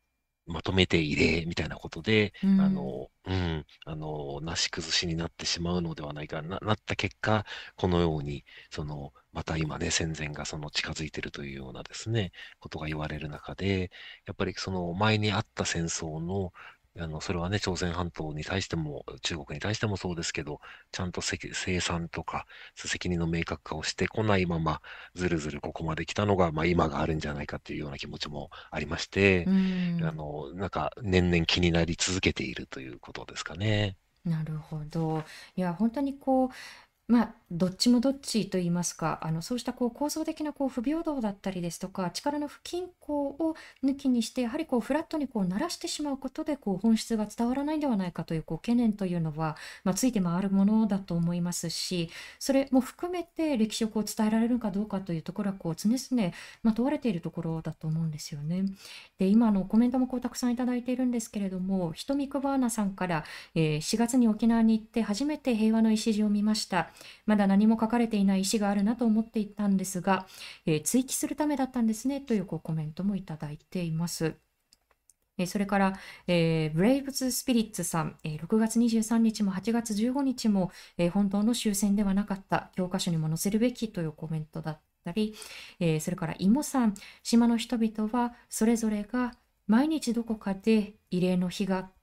[0.49, 7.45] まとめて異例みたいなことで、うあの、うん、あの、なし崩しになってしまうのではないかな、なった結果、
[7.77, 13.91] このように、その、また今ね、戦前がその近づいているというようなですね、ことが言われる中で、
[14.27, 16.53] やっぱりその前にあった戦争の
[16.99, 24.81] あの、それはね、朝鮮半島に対しても、中国に対してもそうですけど、ちゃんと生産とか、責任の明確化をしてこないまま、
[25.15, 29.51] ずるずるここまで来たのが、まあ今があるんじゃないかというような気持ちもありまして、
[30.01, 33.97] あの、なんか年々気になり続けているということですかね。
[34.25, 35.25] なるほど。
[35.57, 36.49] いや、本当にこう、
[37.09, 58.67] まあ、どっちもどっちと言いますか、あの、そうしたこう構造的なこう不平等だったりですとか、力の不均衡を抜きにして、やはりこうフラットにこう鳴らしてしまうことで、こう本質が伝わらないんではないかというこう懸念というのは、まあ、ついて回るものだと思いますし、それも含めて歴史をこう伝えられるかどうかというところは、こう常々、まあ、問われているところだと思うんですよね。
[59.19, 66.91] で、今のコメントもこうたくさんいただいているんですけれども、ひとみくばーなさんから、えー4月に沖縄に行って初めて平和の礎を見ました。
[67.27, 70.27] まだ何も書かれていない石があるなと思っていたんですが、
[70.67, 74.35] えー、追記するためだったんですねというこうコメントもいただいています。
[75.47, 85.35] それから、えー、ブレイブズ・スピリッツさん、えー、6月23日も8月15日も、えー、本当の終戦ではなかった教科書にも載せるべきというコメントだったり、
[85.79, 89.35] えそれからイモさん、島の人々はそれぞれが
[89.69, 91.98] 毎日どこかで慰霊の日があって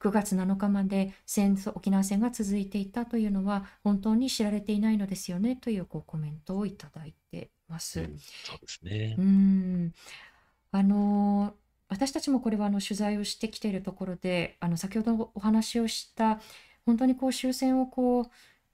[0.00, 8.00] 9月7日まで戦争沖縄戦が続いていたというのは本当に知られていないのですよねというこうコメントをいただいてます。
[8.00, 9.16] うん、そうですね。
[9.18, 9.92] うん。
[10.70, 11.54] あの
[11.88, 16.40] 私たちもこれはあの取材をしてきているところで、あの先ほどお話をした
[16.84, 18.30] 本当にこう終戦をこう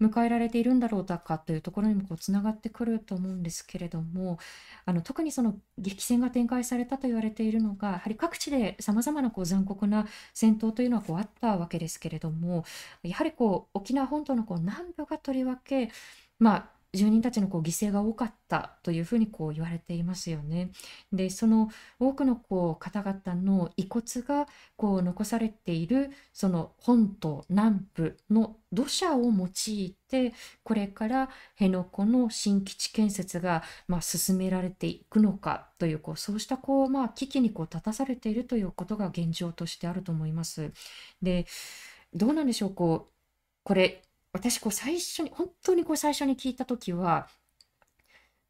[0.07, 4.39] 迎えられているんだろうかというところにもこうつながってくると思うんですけれども
[4.85, 12.65] あの特にその激戦が展開されたと言われているのがやはり各地でさまざまなこう残酷な戦闘というのはこうあったわけですけれども
[13.03, 15.91] やはりこう沖縄本島のこう南部がとりわけ
[16.39, 20.71] まあ住人たちのこう犠牲が多かったというふうにこう言われていますよね。
[21.13, 40.73] でその多くのこう方々の遺骨がこう残されているその本島南部の土砂を用いてこれから辺野古の新基地建設がまあ進められていくのかというこうそうしたこうまあ危機にこう立たされているということが現状としてあると思います。
[41.23, 41.47] で
[42.15, 43.13] どうなんでしょうこう
[43.65, 44.03] これ
[44.35, 47.29] 私こう最初に本当にこう最初に聞いた時は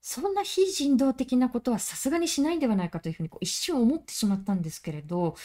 [0.00, 5.36] そんな非人道的なことはさすがにしないんではないかというふうにこう一瞬思ってしまったんですけれど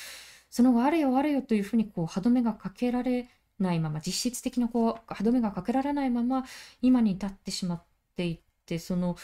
[0.49, 6.45] その後あれよあれよというふうにこう歯止めがかけられないまま実質的なこう歯止めがかけられないまま
[6.82, 7.84] 今に至ってしまっ
[8.15, 9.17] ていてその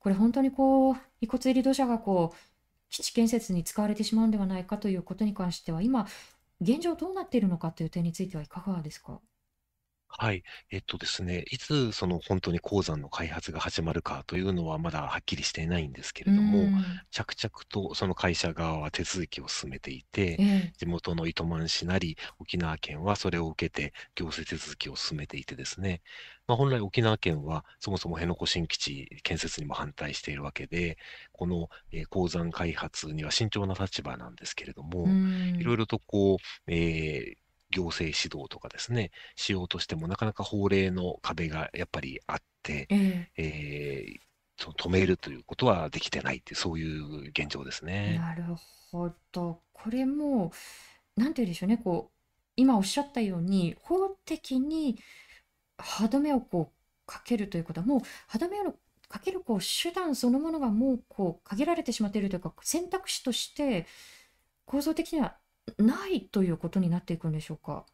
[0.00, 2.36] これ本当にこう遺骨入り土砂がこう
[2.90, 6.06] 基地建設に使われてしまうんではないかということに関しては今
[6.60, 9.20] 現状どうなっているのかという点についてはいかがですか？
[10.10, 10.42] はい。
[10.70, 16.72] えっとですね、いつその本当に鉱山の開発が始まるかというのはまだはっきりしていないんですけれども、
[17.10, 20.40] 着々とその会社側は手続きを進めていて、
[20.78, 26.00] 地元の糸満市なり沖縄県はそれを受けて行政手続きを進めていてですね、
[26.48, 30.98] まあ、本来沖縄県はそもそも辺野古新基地建設にも反対しているわけで、
[31.32, 35.18] この、えー鉱山開発には慎重な立場なんですけれども、
[35.58, 37.38] いろいろとこう、えー
[37.70, 44.28] 行政指導とかですね、しようとしてもなかなか法令の壁がやっぱりあって、ええー
[44.60, 48.18] その止めるということはできてないってそういう現状ですね。
[48.18, 48.42] なる
[48.90, 49.62] ほど。
[49.72, 50.50] これも、
[51.16, 52.16] なんて言うんでしょうね、こう、
[52.56, 54.98] 今おっしゃったように、法的に
[55.78, 58.74] 歯止めをこうかけるということは、もう歯止めを
[59.08, 63.86] かけるこう手段そのものがもうこう限られてしまっているというか、選択肢として
[64.66, 65.36] 構造的には
[65.78, 67.86] ないということになっていくんでしょうか？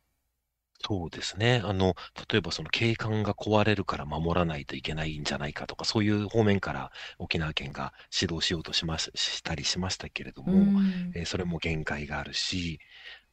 [0.87, 1.63] そうですね。
[1.65, 1.95] あの、
[2.31, 10.75] 例えばその景観が壊れるから守らないといけないんじゃないかとか、そういう方面から沖縄県が指導しようとしまししたりしましたけれども、
[11.15, 12.81] えーそれも限界があるし、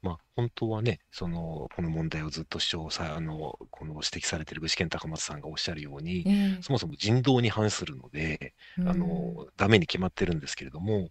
[0.04, 11.10] まあ、本当はね、その、この問題をずっと主張さあの、この指摘されている具志堅高松さんがおっしゃるように、えそもそも人道に反するので、あの、ダメに決まってるんですけれども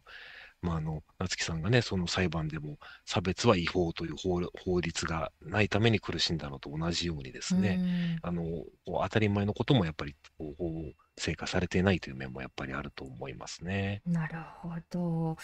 [0.63, 7.81] まあ、あの、夏木さんがね、その裁判でも差別は違法という法法律がないために苦しんだのと同じようにですね、
[8.23, 8.45] あの、
[8.87, 14.03] 当たり前のこともやっぱりこう法制化されていないという面もやっぱりあると思いますね。
[14.07, 15.37] なるほど。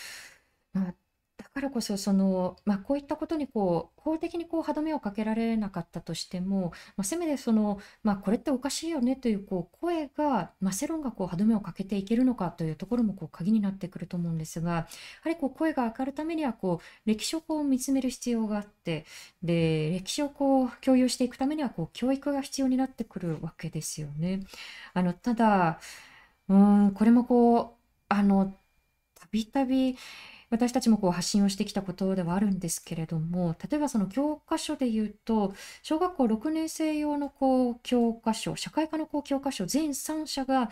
[0.72, 0.94] まあ、
[1.38, 14.86] だからこそ、その、まあ、こういったことにこう、法的にこう歯止めをかけられなかったとしても、まあ、せめてその、まあ、これっておかしいよねというこう声が、まあ、世論がこう歯止めをかけていけるのかというところもこう鍵になってくると思うんですが、や
[15.24, 19.04] はりこう声が上がるためにはこう歴史をこう見つめる必要があって、
[19.42, 24.40] で、歴史をこう共有していくためにはこう教育が必要になってくるわけですよね。
[24.94, 25.80] あの、ただ、
[26.48, 27.74] うん、これもこう、
[28.08, 28.56] あの、
[29.14, 29.96] たびたび、
[30.50, 40.70] 私たちもこう発信をしてきたことではあるんですけれども例えばその教科書で言うと小学校6年生用のこう教科書社会科のこう教科書全3社が、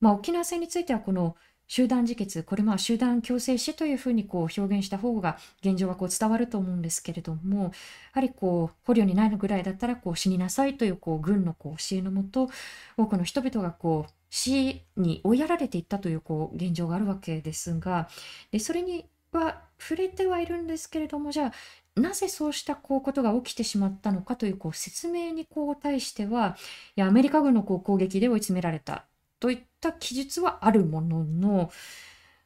[0.00, 7.70] まあ、沖縄戦についてはこの集団自決これまあ集団強制死というふうにこう表現した方が現状はこう伝わると思うんですけれどもや
[8.12, 12.50] はりこう捕虜になるぐらいだったらこう死になさいというこう軍のこう教えのもと
[12.96, 18.08] 多くの人々がこう死に追いやられていったというこう現状があるわけですが
[18.50, 21.52] でそれには触れてはいるんですけれどもじゃ
[21.96, 26.56] あなぜそうしたこうことが起きてしまったのかというこう説明にこう対しては
[26.96, 29.04] いやアメリカ軍のこう攻撃で追い詰められた
[29.38, 31.70] といった記述はあるものの、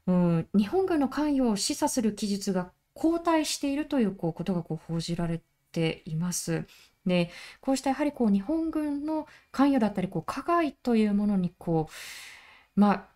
[0.07, 5.41] うん、日本軍の関与を示唆する記述が後退しているというこうことがこう報じられ
[5.73, 6.67] ています。
[7.09, 7.31] で、
[7.61, 11.89] こうしたやはりこう日本軍の関与だったり、こう加害というものにこ
[12.77, 13.09] う、まあ、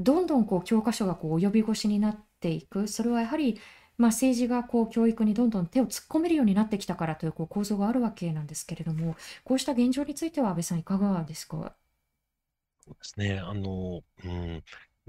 [0.00, 2.88] どんどんこう教科書がこう及び腰になっていく。
[2.88, 3.60] それはやはり、
[3.98, 11.74] まあ、政治がこう教育にどんどん手を突っ込めるようになってきたからというこう構造があるわけなんですけれども、こうした現状については安倍さんいかがですか？
[12.80, 13.38] そうですね。
[13.38, 14.64] あの、うん、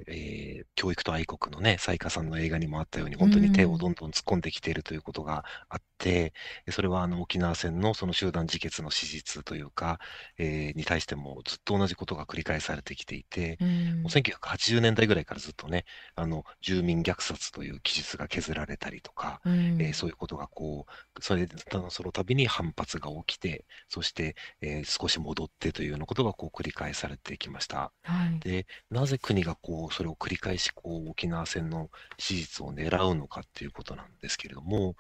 [0.08, 6.34] えー、教育と愛国のね、雑賀さんの映画にもあったように、本当に手をどんどん突っ込んできているということがあって、
[6.70, 10.00] それはあの沖縄戦のその集団自決の史実というか、
[10.38, 15.86] えー、に対してもずっと同じことが繰り返されてきていて、もう1980年代ぐらいからずっとね、
[16.16, 21.48] あの住民虐殺という記述が削られたりとか、えー、そういうことがこう、それ
[21.90, 27.92] その度に反発が起きて、そして、えー、少し戻ってというようなことがこう繰り返されてきました。
[28.04, 34.94] はい、で、なぜ国がこうそれを繰り返しこう沖縄戦の史実を狙うのかっていうことなんですけれども、やっ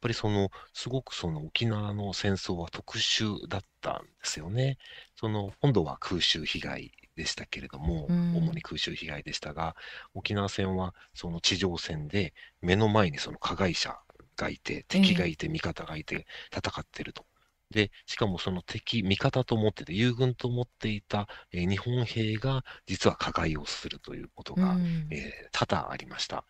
[0.00, 4.78] ぱりその、すごくその沖縄の戦争は特殊だったんですよね。
[5.16, 9.74] その、本土は空襲被害でしたけれども、うん、主に空襲被害でしたが、
[10.14, 13.96] 沖縄戦はその地上戦で目の前にその加害者
[14.36, 16.26] がいて、敵がいて、味方がいて
[16.56, 17.26] 戦ってると。
[17.70, 26.44] で、しかもその敵、味方と思ってて、友軍と思っていた、えー日本兵が実は加害をするということが、えー多々ありました。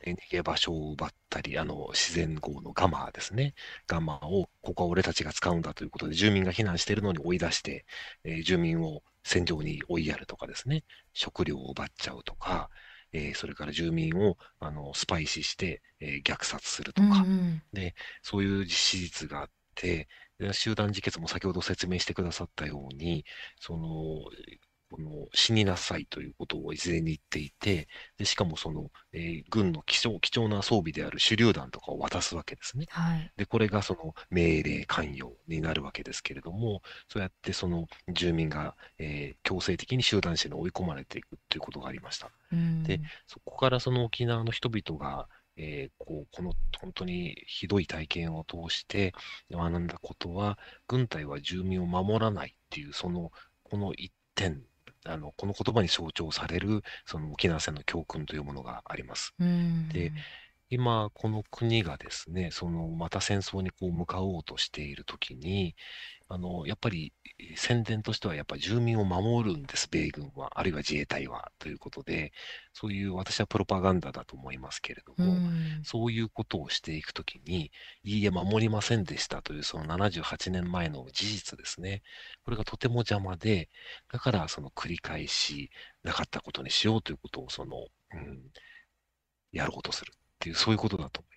[0.00, 3.54] で逃げ場所を奪ったり、あの自然豪のガマですね。
[3.86, 7.84] ガマを、ここは俺たちが使うんだということで、住民が避難しているのに追い出して、
[8.24, 12.70] えー住民を戦場に追いやるとかですね、食料を奪っちゃうとか、
[13.12, 17.28] えーそれから住民をあのスパイ視して、えー虐殺するとか、
[17.72, 20.08] で、そういう史実があって、
[20.52, 23.24] 集団自決も先ほど説明してくださったように、
[23.60, 23.88] その、
[24.92, 27.88] この死になさいということを事前に言っていて、
[28.18, 32.86] でしかもその、えー、軍の貴重貴重な装備である手榴弾とかを渡すわけですね。
[32.90, 42.30] はい、で、これがその命令関与になるわけですけれども、そうやってその住民が、えー、強制的に集団死に追い込まれていくということがありました。
[42.82, 45.26] で、そこからその沖縄の人々が
[45.62, 49.14] えー、こうこの本当にひどい体験を通して
[49.50, 50.58] 学んだことは、
[50.88, 53.30] 軍隊は住民を守らないっていう、その、
[53.62, 54.60] この一点、
[55.04, 59.34] あのこの言葉に象徴されるその沖縄戦の教訓というものがあります。
[59.92, 60.12] で
[60.68, 65.76] 今、この国がですね、そのまた戦争にこう向かおうとしているときに、
[66.32, 67.12] あの、やっぱり
[67.56, 72.32] 宣伝としてはやっぱり住民を守るんです、米軍は、あるいは自衛隊はということで、
[72.72, 75.36] そういう私はプロパガンダだと思いますけれども、
[75.84, 77.70] そういうことをしていくときに、
[78.02, 82.02] いいえ、守りませんでしたというその78年前の事実ですね。
[82.44, 83.68] これがとても邪魔で、
[84.10, 85.70] だからその繰り返し
[86.02, 87.76] なかったことにしようということを、その、
[88.14, 88.40] うん、
[89.52, 91.31] やろうとするっていう、そういうことだと思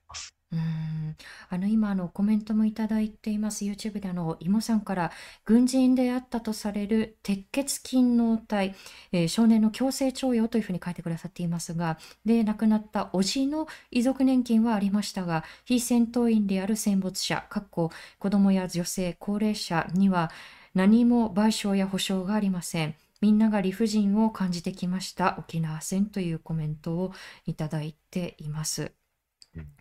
[0.56, 0.86] います。
[0.96, 1.16] うん、
[1.50, 5.12] あの今あのコメントもいただいています YouTube であの妹さんから
[5.46, 8.76] 軍人であったとされる鉄血勤労体、
[9.12, 20.32] えー、少年の強制徴用というふうに書いてくださっていますがで亡くなった叔父の遺族年金はありましたが非戦闘員である戦没者かっこ子どもや女性高齢者には
[20.74, 22.96] 何も賠償や保証がありません。
[23.22, 27.14] みんなが理不尽を感じてきました沖縄戦というコメントを
[27.46, 28.92] いただいています。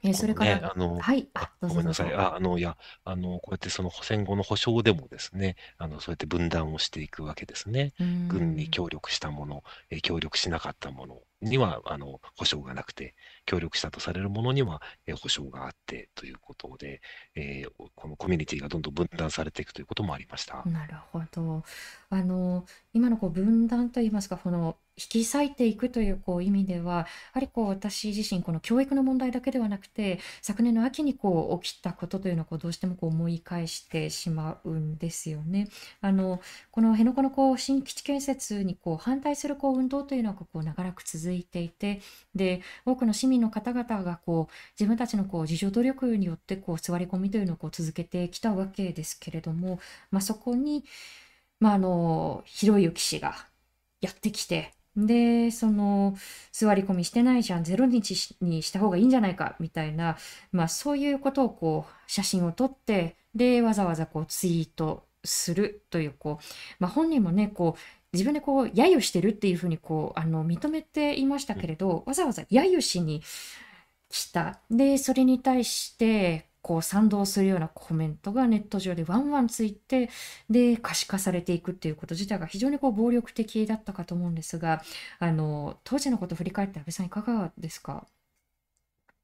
[0.03, 2.15] えー、それから、ね、あの、はい、あ、どうぞごめんなさい。
[2.15, 7.93] あ、あの、いや、あの、こうやってその戦後の保障でもですね、あの、そうやって分断をしていくわけですね。
[8.29, 13.15] 軍に協力したもの、えー、協力しなかったものには、あの、保障がなくて、
[13.47, 17.01] 協力したとされるものには、えー、保障があってということで、
[17.35, 20.63] えー、このコミュニティがどんどん分断されていくということもありました。
[20.67, 21.65] なるほど。
[22.11, 35.69] あの、今のこう分断といいますか、この引き裂いていくというこう意味では、やはりこう私自身、この教育の問題だけではなくて、昨年の秋にこう起きたことというのをこうどうしてもこう思い返してしまうんですよね。
[36.01, 36.41] あの
[36.71, 42.01] この辺野古のこう新基地建設にこう反対するこう運動というのはこう長らく続いていて、
[42.35, 49.81] で多くの市民の方々がこう自分たちのこう自助努力によってこう座り込みというのをこう続けてきたわけですけれども、
[50.11, 50.85] まあ、そこに、
[51.61, 53.35] まあ、あのひろゆき氏が
[54.01, 56.17] やってきてで、その、
[56.53, 60.17] 座り込みしてないじゃん、0日にした方がいいんじゃないか、みたいな、
[60.53, 66.45] まあそういうことをこう、写真を撮って、で、わざわざこう、ツイートするという、こう、
[66.79, 67.81] まあ本人もね、こう、
[68.13, 73.23] 自分でこう、揶揄してるっていうふうにこう、あの、認めていましたけれど、わざわざ揶揄しに
[74.09, 74.61] 来た。
[74.71, 80.09] で、それに対して、こう賛同するようなコメントがネット上でワンワンついて
[80.51, 84.83] で可視化されていくっていうこと自体が非常にこう暴力的だったかと思うんですが
[85.19, 88.07] あの当時のことを振り返って安倍さんいかがですか？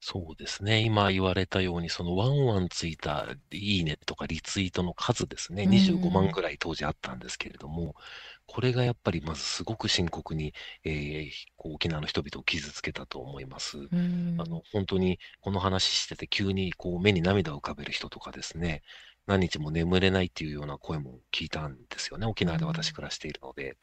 [0.02, 0.80] そうですね。
[0.80, 5.66] 今言われたように、そのワンワンついたいいねとかリツイートの数ですね。
[5.66, 7.94] 25万ぐらい当時あったんですけれども、
[8.46, 13.76] これがやっぱりまずすごく深刻に、えーこう沖縄の人々を傷つけたと思います。
[14.36, 18.82] あの、本当にこの話してて急にこう目に涙を浮かべる人とかですね、
[19.26, 22.26] 何日も眠れないっていうような声も聞いたんですよね。
[22.26, 23.76] 沖縄で私暮らしているので。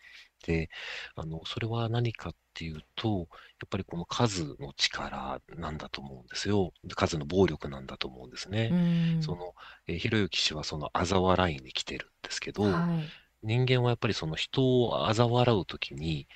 [0.46, 0.70] で、
[1.16, 3.24] あの、それは何かっていうと、や
[3.66, 6.74] っぱりこの数の力なんだと思うんですよ。
[6.96, 9.20] 数の暴力なんだと思うんですね。
[9.22, 9.54] その、
[9.86, 12.88] えー、ひろゆき氏はその嘲笑いに来てるんですけど、は
[13.44, 16.28] い、人間はやっぱりその人を嘲笑うときに、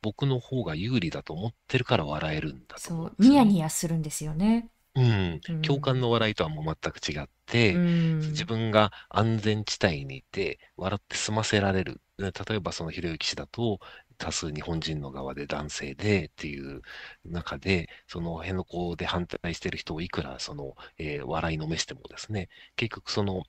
[0.00, 4.70] 僕の方が有利だと思ってるから笑えるんだと思うんですよ、ね、ニヤニヤするんですよね。
[4.94, 12.00] うん、共感の笑いとはもう全く違って、うん、自分が安全地帯にいて、笑って済ませられる。
[12.18, 13.78] 例えばそのひろゆき氏だと、
[14.18, 16.82] 多数日本人の側で男性でっていう
[17.24, 23.44] 中で、その辺の子で反対してる人をいくらその、えー、笑いのめしてもですね、結局その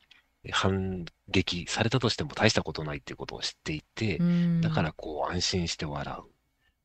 [0.51, 4.19] 反撃されたとしても大したことないっていうことを知っていて、
[4.61, 6.31] だからこう安心して笑う。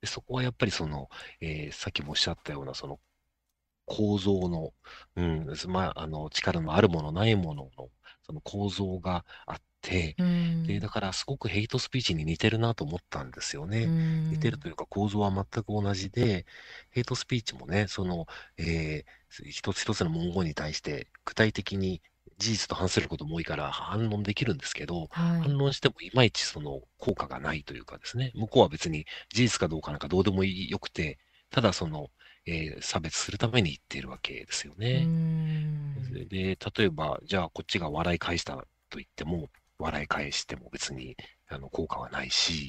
[0.00, 1.08] でそこはやっぱりその、
[1.40, 2.98] えー、さっきもおっしゃったようなその
[3.86, 4.72] 構造の、
[5.16, 7.90] うん、まあ、あの、力のあるもの、ないものの、
[8.22, 10.16] その構造があって、
[10.66, 13.86] で、だからすごくヘイトスピーチに似てるなと思ったんですよね。
[13.86, 16.46] 似てるというか構造は全く同じで、
[16.90, 22.00] ヘイトスピーチもね、その、えー、一つ一つの文言に対して具体的に
[22.38, 31.18] 事実と反することも多いから反論できるんですけど、はい、反論してもいまいちその効果がないというかですね、向こうは別に事実かどうかなんかどうでもよくて、
[31.50, 32.10] ただその、
[32.46, 35.04] えー、差別するために言っているわけですよね。
[36.12, 41.16] で、例えば、じゃあこっちが笑い返したと言っても、笑い返しても別に
[41.48, 42.68] あの効果はないし、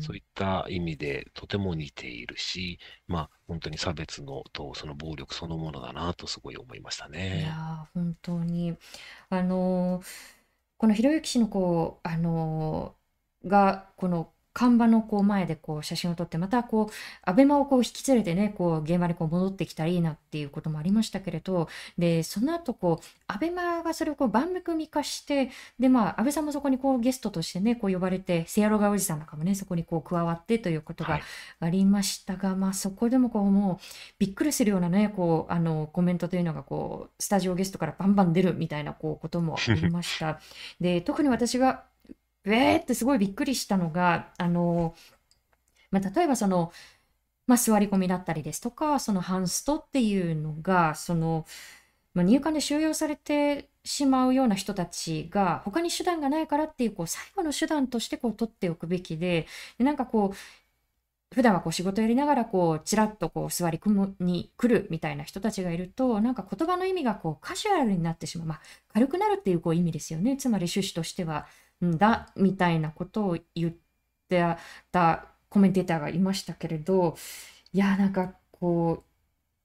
[0.00, 7.40] そういった意味でとても似ているし、まあ本当に差別のとその暴力そのものだなとすごい思いましたね。
[7.40, 8.76] いや本当に。
[9.30, 10.02] あの
[10.76, 12.96] このひろゆき氏のこうあの
[13.46, 16.92] がこの看板のこう前でこう写真を撮って、またこう、
[17.22, 31.20] アベマをこう引き連れてね、こう現場にこう戻ってきたらいいなっていうこともありましたけれど、で、その後こう、アベマがそれをこう番組化して、で、まあ、安倍さんもそこにこうゲストとしてね、こう呼ばれて、セアロガおじさんなんかもね、そこにこう加わってということが
[31.60, 33.84] ありましたが、はい、まあ、そこでもこう、もう、
[34.18, 40.40] びっくりするようなね、こう、あの、コメントというのがこう、スタジオゲストからバンバン出るみたいなこうこともありました。
[40.80, 41.84] で、特に私が
[42.56, 44.94] えーってすごいびっくりしたのが、あの、
[45.90, 46.72] まあ、例えばその、
[47.46, 51.46] まあ、座り込みだったりですとか、そのハンストっていうのが、その、
[52.14, 59.46] まあ、入管で収容されてしまうような人たちが、他に手段がないからっていう、こう、最後の手段としてこう取っておくべきで、
[59.78, 60.36] でなんかこう、
[61.34, 68.60] 普段はこう仕事やりながらこうちらっとこう座り込むに来るみたいな人たちがいるとなんか言葉の意味がこうカジュアルになってしまう、まあ、
[68.94, 70.36] 軽くなるっていうこう意味ですよね。
[70.36, 71.46] つまり趣旨としては。
[71.84, 73.74] んだみたいなことを言っ
[74.28, 74.56] て
[74.90, 77.16] たコメンテーターがいましたけれど
[77.72, 79.08] いやなんかこう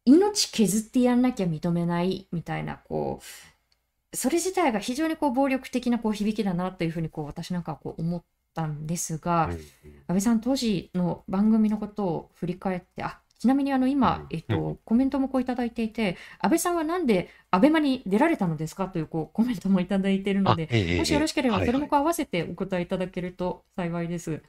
[0.06, 9.60] 命削ってやんなきゃ認めないみたいなこうそれ自体が非常にこう暴力的なこう響きだなというふうにこう私なんかこう思ったんですが、安
[10.08, 18.88] 倍さん当時の番組のことを振り返ってあちなみにあの今、えっと、コメントもこういただいていて、安倍さんはなんで安倍マに出られたのですか？
[18.88, 24.42] というこうコメントもいただいているので、ええ、もしよろしければ、それも合わせてお答えいただけると幸いです。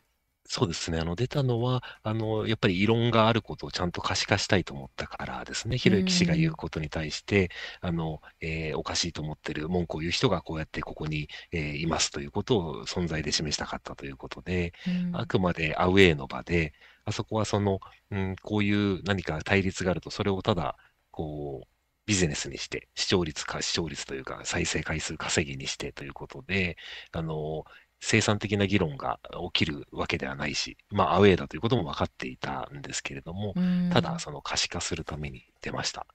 [0.47, 0.99] そうですね。
[0.99, 5.79] あの、出たのは、あの、やっぱり異論があることをちゃんと可視化したいと思ったからですね。
[5.79, 14.75] ひろゆき氏が言うことに対して、あの、えー、おかしいと思ってる文句を言う人がこうやってここに、えー、いますということを存在で示したかったということで、
[15.13, 16.75] あくまでアウェーの場で、
[17.05, 17.81] あそこはその、
[18.11, 20.77] うん、こういう何か対立があると、それをただ、
[21.11, 21.69] こう、
[22.07, 26.77] ビジネスにして、視聴率か、視聴率というか、再生回数稼ぎにしてということで、
[27.13, 27.65] あの、
[28.01, 29.19] 生産的な議論が
[29.55, 33.55] 起きるわけではないし、まあ、アウェーだということも分かっていたんですけれども、
[33.91, 36.07] ただ、その可視化するために出ました。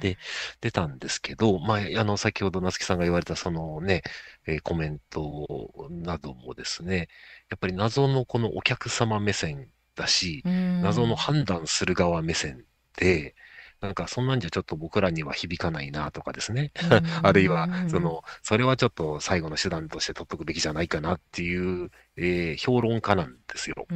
[0.00, 0.16] で、
[0.60, 4.02] 出たんですけど、まあ、あの、先ほど夏木さんが言われたそのね、
[4.46, 7.08] えー、コメントなどもですね、
[7.50, 12.64] やっぱり謎のこのお客様目線だし、謎の判断する側目線
[12.96, 13.34] で、
[13.84, 16.72] なんかそんなんじゃちょっと僕らには響かないなとかですね。
[17.22, 23.86] あるいは、その、それはちょっと最後の手段として取っとくべきじゃないかなっていう、えー、評論家なんですよ。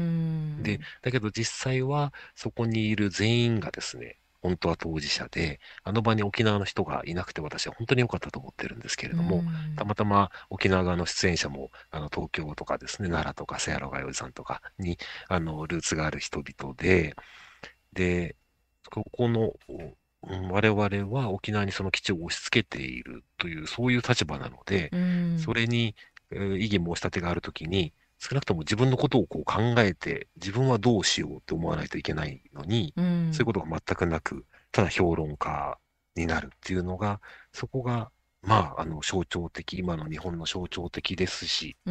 [0.62, 9.45] で、だけど実際はそこにいる全員がですね、本当は当事者で、あの場に沖縄の人がいなくて私は本当に良かったと思ってるんですけれども、
[9.76, 17.14] たまたま沖縄側の出演者も、あの、東京とかですね、奈良とかセアロガヨジさんとかに、あの、ルーツがある人々で、
[17.93, 18.36] で、
[18.91, 19.55] ここの、
[20.22, 24.93] うん、我々は沖縄にその基地を押し付けているという、そういう立場なので、
[25.36, 25.95] それに、
[26.30, 32.94] えー異議申し立てがあるときに、少なくとも自分のことをこう考えて、自分はどうしようって思わないといけないのに、
[33.30, 35.78] そういうことが全くなく、ただ評論家
[36.16, 37.20] になるっていうのが、
[37.52, 38.10] そこが、
[38.42, 41.90] まあ、あの、象徴的、今の日本の象徴的ですし、う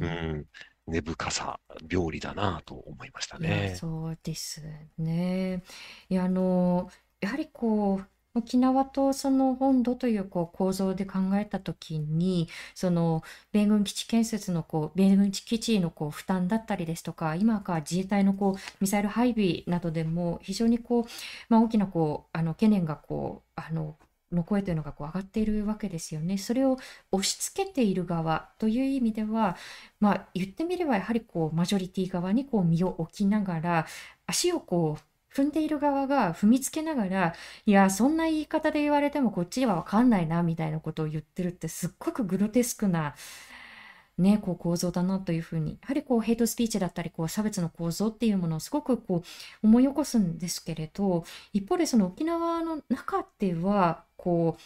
[0.00, 0.46] うんん、
[0.86, 1.60] 根深さ、
[1.90, 3.84] 病理だなと思いましたね。
[3.84, 4.62] そうです
[4.98, 5.62] ね。
[6.08, 13.22] いや、あの、やはりこう、沖縄とその本土というこう構造で考えたときに、その
[13.52, 21.04] 米軍基地建設のこう米軍基地のこう負担だったりですとか、今か自衛隊のこうミサイル配備などでも非常にこう、
[21.48, 23.96] まあ、大きなこうあの懸念がこうあの
[24.32, 26.36] の声というのがこう上がっているわけですよね。
[26.38, 26.76] それを
[27.12, 29.56] 押し付けている側という意味では、
[30.00, 33.86] まあ、言ってみればやはりこうマジョリティ側にこう身を置きながら
[34.26, 37.34] 足をこう踏んでいる側が踏みつけながら
[37.66, 43.14] いやそんな言い方で言われてもこっちは分かんないなみたいなことを言ってるってすっごくグロテスクな、
[44.16, 45.72] ね、こう構造だなというふうに。
[45.72, 49.24] やはりこうヘイトスピーチだったりこう差別の構造っていうものをすごくこ
[49.62, 54.62] う思い起こすんですけれど一方でその沖縄の中ではこう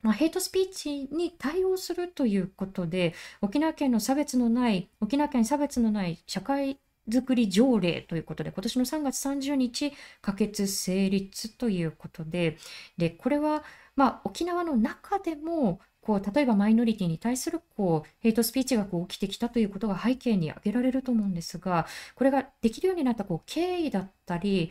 [0.00, 6.78] まあ、ヘイトスピーチに対応するということで沖縄県の差別のない沖縄県差別のない社会
[7.08, 12.56] づくり条例ということで今年の3月30日可決成立ということで
[12.96, 13.62] でこれは
[13.96, 24.70] まあ沖縄の中でもこう例えばマイノリティに対するこうヘイトスピーチがこう起きてきたということが背景に挙げられると思うんですがこれができるようになったこう経緯だったり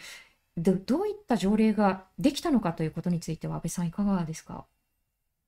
[0.58, 4.66] どどういった条例ができたのかということについては安倍さんいかがですか？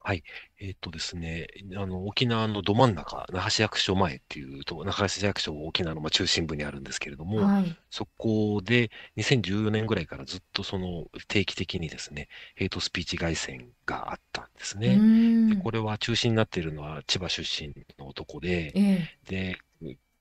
[0.09, 0.23] はい。
[0.59, 1.45] えっとですね、
[1.75, 7.79] あの、沖縄のど真ん中、那覇市役所前っていうと、那覇市役所沖縄のまあ中心部にあるんですけれども、はい。
[7.91, 15.03] そこで2014年ぐらいからずっとその定期的にですね、ヘイトスピーチ凱旋があったんですね。
[15.47, 15.71] で、こん。
[15.71, 19.19] れは中心になっているのは千葉出身の男で、ええ。
[19.29, 19.59] で、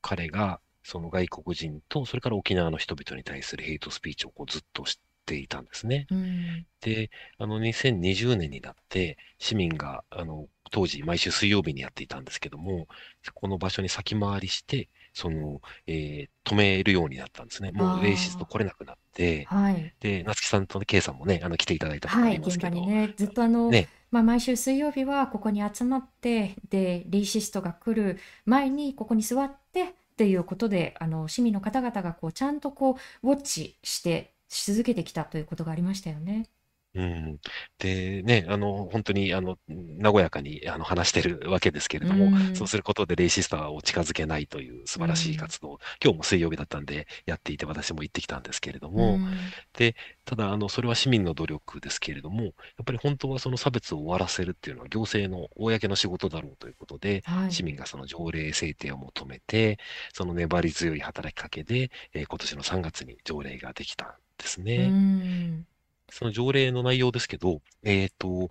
[0.02, 4.98] 彼がその外国人と、それから沖縄の人々に対するヘイトスピーチをこうずっとし
[5.28, 6.08] ていたんですね。
[6.10, 6.66] うん。
[6.80, 12.88] で、あの、2020年になって、市民が、あの、当時、毎週水曜日にやっていたんですけども、
[13.34, 17.72] この場所に先回りして、その、えー止めるようになったんですね。
[17.72, 18.96] もう、レイシストあ来れなくなっ
[19.44, 19.94] あ、て、はい。
[20.00, 36.48] で、夏木さんとね、ケイさんもね、あの、来ていただいたことあはい、ります現場けど、にね、ずっとあの、ね、まあ、毎週水曜日はここに集まって、で、レイシストが来る前にここに座ってっていうことで、あの、市民の方々がこう、ちゃんとこう、ウォッチして、し続けてきたということがありましたよね。
[36.94, 37.38] うん。
[37.78, 39.58] で、ね、あの、本当に、あの、
[40.02, 49.94] 和やかに、あの、話してるわけですけれうども、そうん、することでレイシスターを近づけないという素う晴らしいん、活動、今日も水曜日だったんで、やっていて、私も行ってきたんですけれどうも、ん、で、
[50.24, 52.54] ただ、あの、それは市民の努力ですけれども、やっ
[52.86, 57.58] ぱり本当はその差別を終わらせるっていうのは行政の公の仕事だろうということで、はい。
[57.58, 59.78] 市民がその条例制定を求めて、
[60.14, 64.94] その粘り強い働きかけで、えー今年の3月に条例ができたんですうね。
[64.94, 65.66] ん、
[66.10, 68.48] その条例の内容ですけど、えっと、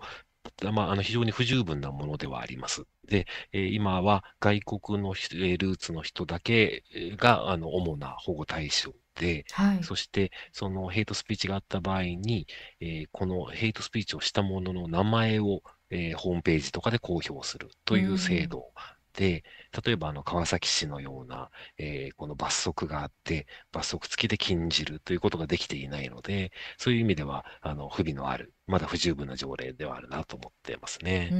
[0.72, 2.84] まあ、あの非常に不十分なものではあります。
[3.06, 9.88] で、えー今は外国の人えールーツの人だけえーがあの主な保護対象で、はい。
[9.88, 12.46] そしてそのヘイトスピーチがあった場合に、
[12.80, 18.72] えーこのヘイトスピーチをした者の名前を、えーホームページとかで公表するうという制ん、度
[19.18, 19.44] で、
[19.84, 31.00] 例えばあの川崎市のような、えーこの罰則があって、罰則付きで禁じるということができていないので、そういう意味では、あの、不備のある、まだ不十分な条例ではあるなと思ってます
[31.30, 31.38] うーね。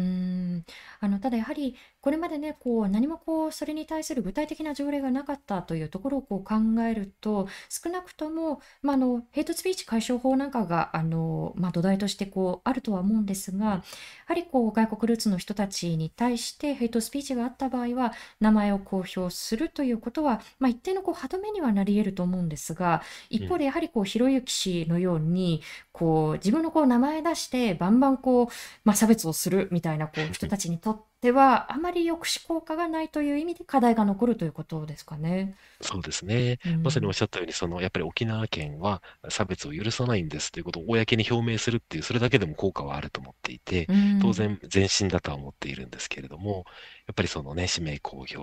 [0.58, 0.64] ん、
[1.00, 13.82] あの、ただやはり、これまでね、こう、何もこう、それに対する具体的な条例がなかったというところをこう考えると、少なくとも、まあ、あの、ヘイトスピーチ解消法なんかが、あの、まあ、土台としてこう、あるとは思うんですが、や
[14.26, 23.58] はりこう、外国ルーツの人たちに対してヘイトスピーチがあった場合は、名前を公表するということは、まあ、一定のこう、歯止めにはなり得ると思うんですが、一方うん。
[23.58, 25.62] でやはりこう、ひろゆき氏のように、
[25.98, 28.46] こう、自分のこう、名前出して、バンバンこう、
[28.84, 35.56] まあ、差別をするみたいなこう人たちにとってては、あまり抑止効果がないという意味で課題が残るということですかね。
[35.80, 36.58] そうですね。
[36.64, 37.14] うまさにおっん。
[37.14, 39.00] しゃったように、その、やっぱり沖縄県は
[39.30, 44.18] 差別を許さないんですということを公に表明するっていう、それだけでも効果はあると思っていて、うん。
[44.18, 46.64] 当然前進だとは思っているんですけれども、
[47.06, 48.34] やっぱりそのね、氏名公表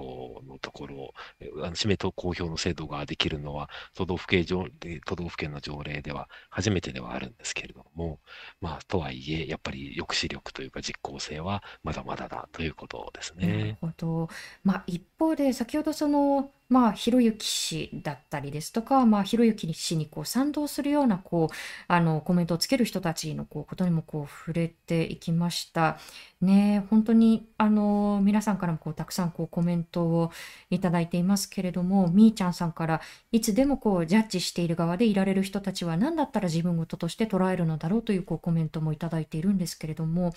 [0.48, 8.22] のところ、えあの氏名と公表の制度ができるのは、都道府県条例、都道府県の条例では初めてではあるんですけれども、
[8.62, 13.78] まあ、とはいえ、やっぱり抑止力というか実効性はまだまだだといういうことですなる。
[13.82, 14.30] ほど。
[14.64, 21.56] まあ、一方で先ほどその、まあ、ひろゆき氏だったりですとか、まあ、ひろゆき氏にこう賛同するようなこう
[21.88, 26.00] あのコメントをつける人たちのこうことにもこう触れていきました。
[26.42, 30.32] ね、本当にあの皆さんからもこうたくさんこうコメントを
[30.70, 33.02] いただいていますけれども、みーちゃんさんから
[33.32, 40.34] いつでもこうジャッジしている側でいられる人たちは何だったら自分事として捉えるのだろうというこうコメントもいただいているんですけれども、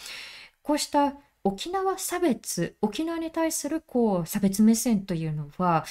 [0.62, 1.14] こうした
[1.48, 5.84] 沖縄差別、沖縄に対するこう差別目線というのは、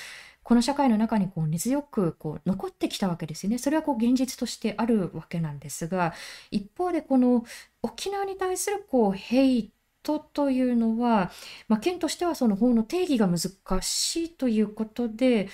[0.44, 3.58] この社会の中にこう根強くこう残ってきたわけですよね。
[3.58, 6.14] それはこう現実としてあるわけなんですが、
[6.52, 7.44] 一方でこの
[7.82, 11.32] 沖縄に対するこうヘイトというのは、
[11.68, 15.50] まあ、県としてはその法の定義が難しいということで、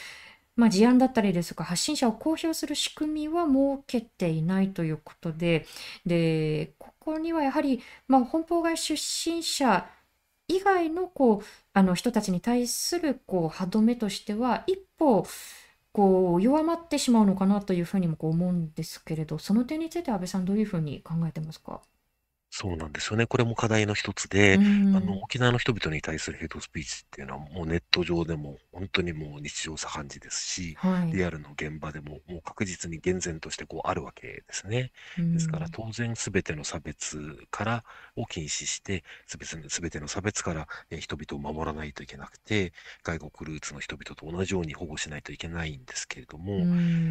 [0.55, 5.65] まあ、事案だったりですとか発信者を公表する仕組みは設けていないということで、
[6.05, 8.93] で、ここにはやはり、まあ、本邦外出
[9.29, 9.87] 身者
[10.47, 15.25] 以外のこうあの人たちに対するこう歯止めとしては一歩
[15.91, 21.81] こう弱まってしまうのかなというふうにもこう思うんですけれど、その点について安倍さんどういうふうに考えてますか？
[22.55, 23.25] そうなんですよね。
[23.25, 31.11] これも課題の一つで、あの、沖縄の人々に対するヘイトスピーチっていうのは、もうネット上でも本当にもう日常茶飯事ですし、はい。
[31.11, 34.91] リアルの現場でももう確実に厳然としてこうあるわけですね。
[35.31, 37.17] ですから当然すべての差別
[37.49, 37.83] から
[38.15, 42.71] を禁止して、すべてての差別からえ人々を守らないといけなくて、
[43.03, 46.69] 外国ルーツの人々と同じように保護しないといけないんですけれどうも、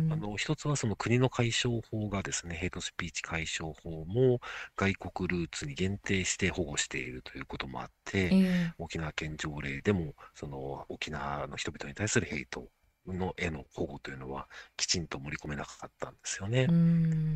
[0.08, 0.24] あん。
[0.24, 4.40] の、一つはその国の解消法がですね、ヘイトスピーチ解消法も
[4.76, 8.74] 外国ルーツに限定して保護しているということもあって、ええ。
[8.78, 12.68] 沖縄県条例でも、その沖縄の人々に対するヘイト
[13.06, 16.68] のへの保護というのはきちんと盛り込めなかったんですよね。
[16.68, 16.72] う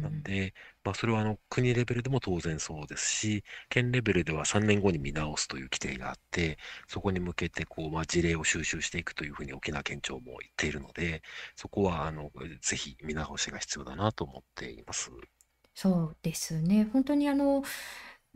[0.00, 0.22] なんん。
[0.22, 11.22] で、まあ、それはあの国レベルでも当然そうですし、県レベルでは3年後に見直すという規定があって、そこに向けてこう、まあ、事例を収集していくというふうに沖縄県庁も言っているので、
[11.56, 12.30] そこはあの
[12.60, 15.10] ぜひ見直しが必要だなと思っています。
[15.78, 16.88] そうですね。
[16.92, 17.62] 本当にあの、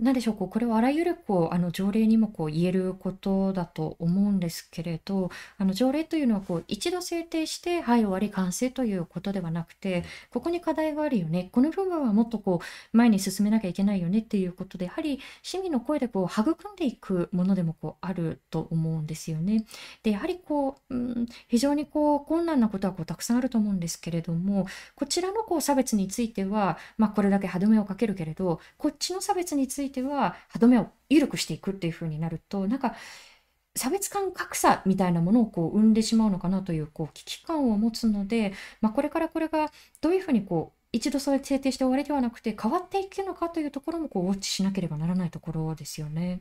[0.00, 19.66] なんでしょう、こう、これはあらゆるこう、あの、条例にもこう言えることだと思うんですけれど、あの、条例というのはこう、一度制定して、はい、終わり、完成ということではなくて、ここに課題があるよね、この部分はもっとこう、前に進めなきゃいけないよねっていうことで、やはり市民の声でこう、育んでいくものでもこう、あると思うんですよね。
[20.02, 32.94] で、やはりこう、うん、非常にこう、困難なことはこう、たくさんあると思うんですけれども、こちらのこう、差別については、まあ、これだけ歯止めをかけるけれど、こっちの差別については歯止めを緩くしていくっていう風になると、なんか
[33.76, 39.70] 差別感格差みたいなものをこう生んでしまうのかなというこう危機感を持つので、まあ、これからこれが
[40.00, 46.40] どういうふうにこう一度それ制定して終わりではなくて変わっていくのかというところもこうウォッチしなければならないところですよね。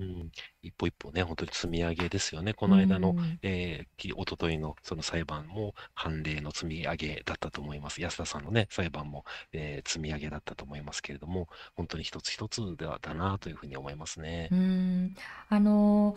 [0.00, 0.30] うん、
[0.62, 2.54] 一歩一歩ね、本当に積み上げですよね。
[2.54, 3.40] こうの間の、ん。
[3.42, 8.00] えーき、一昨日のその裁判も判例の積み上げだったと思います。
[8.00, 14.48] 安田さんのね、裁判も、えー積み上げだったと思いますけれども、本当に一つ一つではだなというふうに思いますね。
[14.50, 15.14] うーん、
[15.48, 16.16] あの、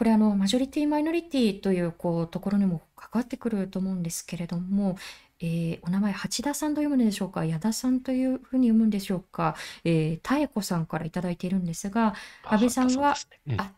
[0.00, 4.96] これあの、マジョリティマイノリティというこうところにも関わってくると思うんですけれども、
[5.40, 13.14] えーお名前八田さんと読むのでしょうか、矢田さんというふうに読むんでしょうか、えー、妙子さんからいただいているんですが、あ、安倍さんは。
[13.58, 13.72] あ、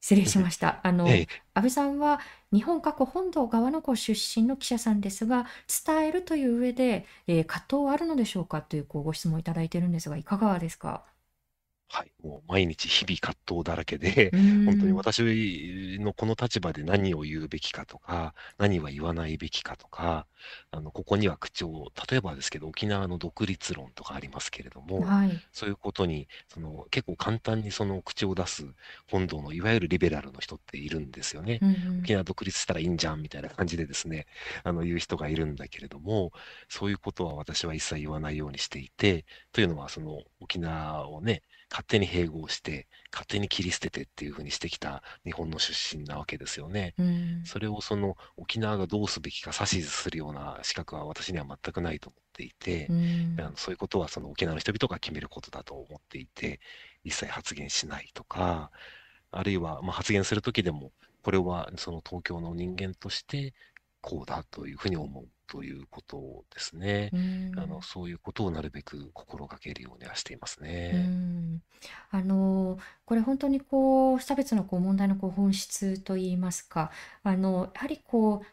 [0.00, 0.80] 失礼しました。
[0.82, 2.20] あの、ええ、安倍さんは
[2.54, 5.44] 日本過去本土側のこう出身の記者さんですが、
[5.84, 8.62] 伝えるという上で、えー葛藤はあるのでしょうか？
[8.62, 11.04] というこうご質問いただいているんですが、いかがですか？
[11.88, 20.26] はい、もう毎日日々葛藤だらけで、 う本当に私のこの立場で何を言うべきかとか、何は言わないべきかとか、
[20.72, 25.40] あの、ここには口調、例えばですけど、沖縄の独立論とかありますけれども、はい。
[25.52, 28.66] そういうことに、その、結構簡単にその口を出す
[29.08, 31.60] 本土のいわゆるリベラルの人っているんですよね。
[31.62, 31.98] うんうん。
[32.00, 34.26] 沖縄独立したらいいんじゃんみたいな感じでですね、
[34.64, 36.32] あの、言う人がいるんだけれども、
[36.68, 46.94] そういうことは私は一切言わないようにしていて、というのはその沖縄をね、勝手に併合して、勝手に切り捨ててっていうふうにしてきた日本の出身なわけですよね。
[46.98, 47.42] うん。
[47.44, 53.36] それをその沖縄がどうすべきか指図するような資格は私には全くないと思っていてう、ん。
[53.38, 56.60] あのそういうことはその沖縄の人々が決めることだと思っていて、
[57.04, 58.70] 一切発言しないとか、
[59.30, 60.92] あるいはまあ発言するときでも、
[61.22, 63.54] これはその東京の人間として
[64.06, 67.12] こうだというふうに思うということですね。
[67.12, 67.16] う
[67.52, 67.82] あの、ん。
[67.82, 71.14] そういうことをなるべく心がけるようにはしていますうね。
[71.56, 71.62] ん。
[72.10, 76.90] あの、これ本当にこう、差別のこう問題のこう本質といいますか、
[77.22, 78.46] あの、やはりこう、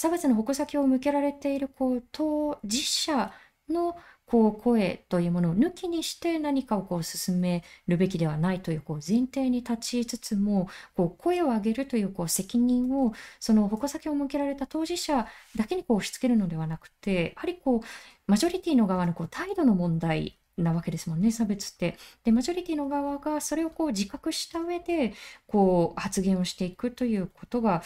[0.00, 3.32] 差別の矛先を向けられているこう当事者
[3.68, 3.96] の
[4.26, 17.86] こう声というものを抜きにして何かをこう進めるべきではないというこう前提に立ちつつもこう声を上げるというこう責任をその矛先を向けられた当事者だけにこう押し付けるのではなくてやはりこう
[18.26, 21.96] マジョリティの側のこう態度の問題なわけですもんね差別って。
[22.24, 25.12] でマジョリティの側がそれをこう自覚した上で
[25.46, 27.82] こう発言をしていくということが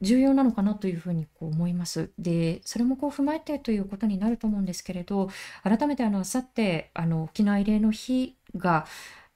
[0.00, 2.10] 重要なのかなというふうにこう思います。
[2.18, 5.28] で、それもこう踏まえてということになると思うんですけれど、
[5.62, 8.86] 改めてあの、あさってあの沖縄慰霊の日が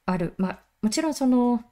[0.05, 0.33] ある。
[0.37, 1.63] まあ、もちろんその、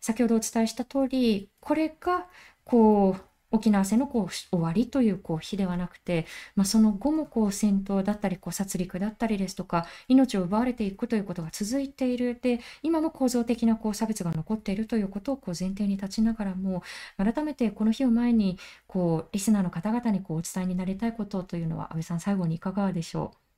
[0.00, 2.26] 先ほどお伝えした通り、これが
[2.64, 6.26] こう沖縄戦のこう終わりというこう日ではなくて、
[6.56, 12.38] まあ、その後もこう戦闘だったりこう殺戮だったりですとか命を奪われていくということが続いている。
[12.40, 16.82] で今も構造的なこう差別が残っているということをこう前提に立ちながらも
[17.16, 23.49] 改めてこの日を前にこうリスナーの方々にこうお伝えになりたいことというのは安倍さん最後にいかがでしょう？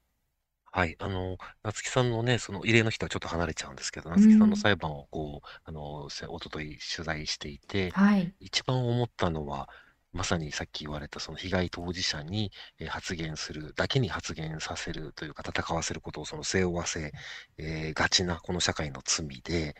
[0.75, 8.35] はい、あの、夏木さんのね、その慰霊の日とはちょっと離れちゃうんですけど、夏木さんの裁判をこう、あの、せ一昨日取材していて、はい。
[8.41, 9.69] 一番思ったのは、
[10.13, 12.53] まさにさっき言われたその被害当事者に
[12.89, 17.13] 発言する、だけに発言させるというか、戦わせることをその背負わせ、
[17.59, 19.75] えー、がちなこの社会の罪で、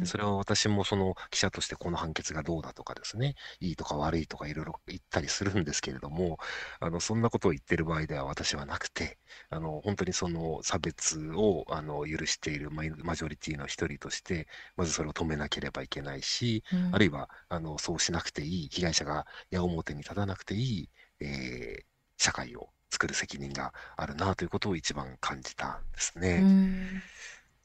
[0.00, 6.38] でそれは私もその記者としてこの判決がどうだとかですね、いいとか悪いとかいろいろ言ったりするんですけれども、
[6.80, 9.18] あのそんなことを言ってる場合では私はなくて、
[9.50, 20.88] あの本当にその差別をあの許しているマジョリティの一人として、まずそれを止めなければいけないし、あるいはあのそうしなくていい、被害者が矢面表に立たなくていい、
[21.20, 21.84] えー、
[22.16, 27.02] 社会を作る責任があるなということを一番感じたんですね。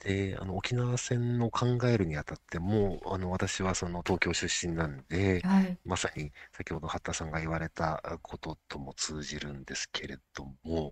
[0.04, 10.92] で、あの沖縄戦の考えるにあたっても、あの私はその東京出身なんで、はい、まさに先ほど八田さんが言われたこととも通じるんですけれども、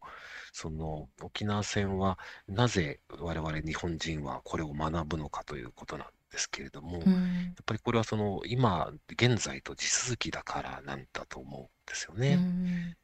[0.54, 12.36] その沖縄戦はなぜ我々日本人はこれを学ぶのかということなんですけれども、うん、やっぱりこれはその今現在と地続きだからなんだと思うんですよね。
[12.36, 12.96] うん、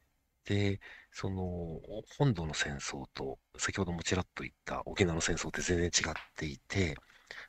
[0.44, 0.80] で
[1.12, 1.80] その
[2.18, 6.96] 本土の戦争と先ほどもちらっと言った沖縄の戦争って全然違っていて、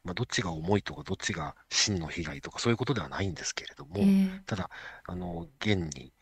[0.04, 4.70] まあ、どっちが重いとかどっちが真の被害とかそういうことではないんですけれども、えー、ただ
[5.06, 6.14] あの現に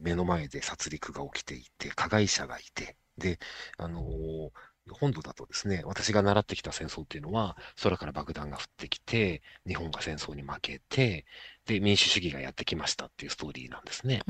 [0.00, 3.38] 目の前で殺戮が起きていて加害者がいてで
[3.78, 4.50] あのー
[4.92, 11.26] 本土だとですね、私が習ってきた戦争っていうのは、空から爆弾が降ってきて、日本が戦争に負けて、
[11.66, 14.22] で、民主主義がやってきましたっていうストーリーなんですね。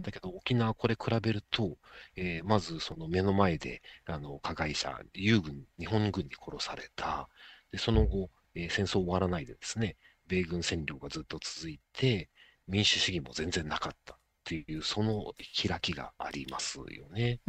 [0.00, 1.76] だけど、沖縄これ比べると、
[2.16, 7.28] えー、まずその目の前で、あの、加害者、友軍、日本軍に殺された。
[7.70, 12.30] で、その後、えー、戦争終わらないでですね、米軍占領がずっと続いて、
[12.66, 15.34] 民主主義も全然なかったっていう、その
[15.68, 17.40] 開きがありますよね。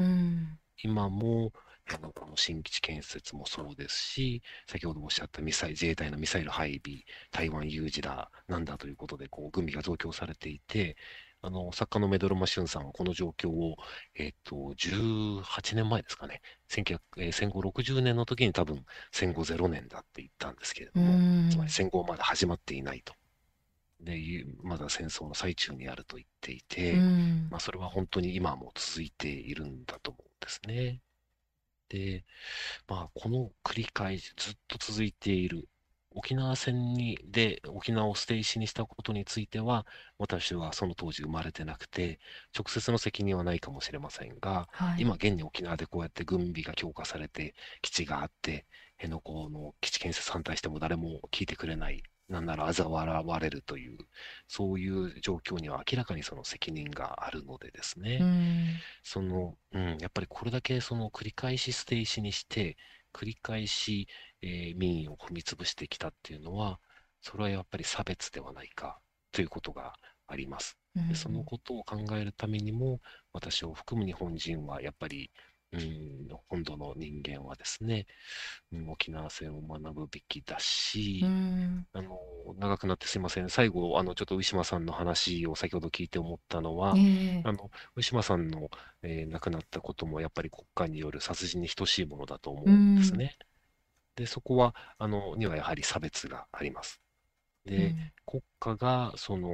[0.84, 1.54] 今も、
[1.90, 7.00] あのこの新基地建設もそうですし、先ほどおっしゃったミサイ自衛隊のミサイル配備、
[7.32, 10.96] 台湾有事だ、なんだということで、こう軍備が増強されていて、
[11.42, 13.76] あの作家のメドロマ・シュンさんはこの状況を、
[14.16, 23.14] えっ、と、18年前ですかね、1900えー、戦後60年の時に多分戦後0年だって言ったんですけれども、つまり戦後まだ始まっていないと。
[24.00, 26.94] でまだ戦争の最中にあると言っていて、
[27.50, 31.00] まあ、それは本当に今も続いているんだと思うんですね。
[31.94, 32.26] で、
[32.88, 35.70] まあ、この繰り返しずっと続いている
[36.16, 39.86] 沖縄戦にで沖縄を捨て石にしたことについては、
[40.18, 42.20] 私はその当時生まれてなくて、
[42.58, 48.66] 直接の責任はないかもしれませんが、はい、今現に沖縄でこうやって軍備が強化されて、基地があって、
[48.98, 53.98] 辺野古の基地建設反対しても誰も聞いてくれないなんなら嘲笑われるという、
[54.48, 58.68] そういう状況には明らかにその責任があるのでですね、うん、
[59.04, 62.76] その、うん、やっぱりこれだけその繰り返し捨て石にして、
[63.14, 64.08] 繰り返し、
[64.42, 66.80] えー、民意を踏み潰してきたっていうのは、
[67.22, 69.00] それはやっぱり差別ではないか
[69.32, 69.94] ということが
[70.28, 70.78] あります。
[70.96, 73.00] でそのことを考えるためにも、
[73.32, 75.32] 私を含む日本人はやっぱり
[75.74, 78.06] うん、本土の人間はですね、
[78.72, 82.20] うん、沖縄戦を学ぶべきだし、うん、あの
[82.60, 88.70] 長くなってすいません、最後、あのちょっとウィシュマさんの話を先ほど聞いて思ったのは、えー、あのウィシュマさんの、
[89.02, 93.36] えー、亡くなったこともやっぱり国家による殺人に等しいものだと思うんですね。
[94.18, 97.02] うん、で、そこはあのにはやはり差別があります。
[97.66, 97.96] で、
[98.26, 99.50] 国家がその、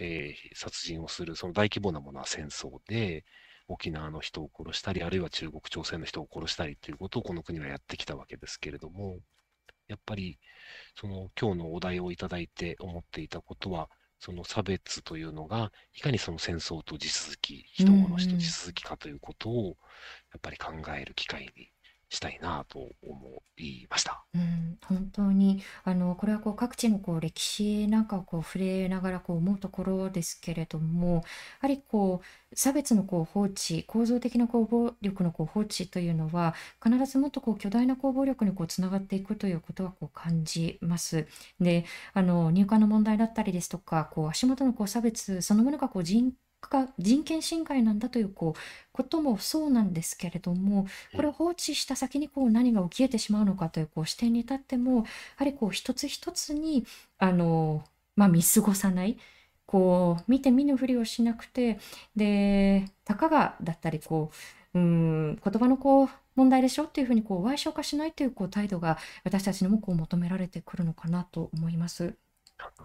[0.00, 3.24] えー、殺人をする、その大規模なものは戦争で、
[3.72, 9.20] 沖縄の人を殺したり、あるいは中国、朝鮮の人を殺したりということをこの国はやってきたわけですけれども、
[9.86, 10.38] やっぱり
[10.96, 19.76] その今日のお題をいただいて思っていたことは、その差別というのが、いかにその戦争と地続き、人殺しと地続きかということを、
[20.32, 21.70] やっぱり考える機会に
[22.10, 24.24] したいなと思いました。
[24.34, 31.22] うん、本当にあのこれはこう各地のこう歴史なんかをこう触れながらこう思うところですけれども、や
[31.60, 32.20] はりこ
[32.52, 36.54] う差別のこう放置、構造的なこう暴力のこう放置というのは
[36.84, 41.28] 必ずもっとこう巨大なこう暴力にこうつながっていくということはこう感じます。
[41.60, 46.32] で、あの入管の問題だったりですとか、こう足元のこう差別そのものがこう人
[46.68, 48.60] が人権侵害なんだというこう
[48.92, 55.04] こともそうなんですけれどもこれを放置した先にこう何が起きえてしまうのかというこう視点に立ってもや
[55.36, 56.84] はりこう一つ一つに
[57.18, 57.84] あの、
[58.16, 59.18] まあ、見過ごさない
[59.66, 61.78] こう見て見ぬふりをしなくて
[62.16, 64.32] でたかがだったりこ
[64.74, 72.14] ううん言葉のこう問題でしょっていうふうにこう歪償化しないというこう態度が私たちにもこう求められてくるのかなと思います。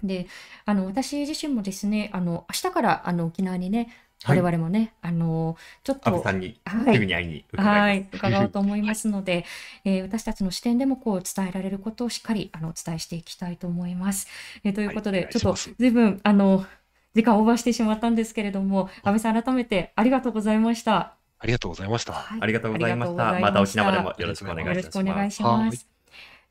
[0.03, 0.27] で、
[0.65, 3.89] あの、私自身もですね、あの、明日からあの沖縄にね、
[4.27, 6.59] 我々もね、あの、ちょっと、さんに
[6.93, 9.45] すぐに会いに伺はい、伺おうと思いますので、
[9.83, 14.27] えー私たちの視点でもこう伝えられることをしっかりあのお伝えしていきたいと思います。
[14.63, 16.65] えーということで、ちょっとずいぶんあの
[17.13, 21.15] 時間オーバーしてしまったんですけれども、安倍さん改めてありがとうございました。
[21.39, 22.13] ありがとうございました。
[22.13, 23.39] はい、ありがとうございました。
[23.39, 25.94] また沖縄でもよろしくお願いします。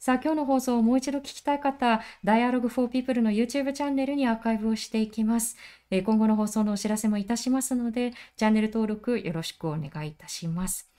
[0.04, 5.56] さあ、今日の放送をもう一度聞きたい方、Dialogue for People の YouTube チャンネルにアーカイブをしていきます。
[5.90, 10.90] 今後の放送のお知らせもいたしますので、チャンネル登録よろしくお願いいたします。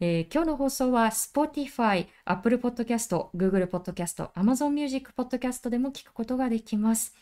[0.00, 7.14] えー、今日の放送は Spotify、Apple Podcast、Google Podcast、Amazon Music Podcast でも聞くことができます。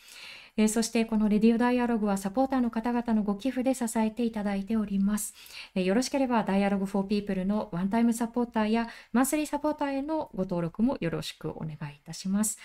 [0.58, 5.34] えー、そしてこのレディオダイアログはサポーターの方々のご寄付で支えていただいております。
[5.74, 12.58] えー、よろしければダイアログフォーピープルのワンタイムサポーターやマンスリーサポーターへのご登録もよろしくお願いいたします。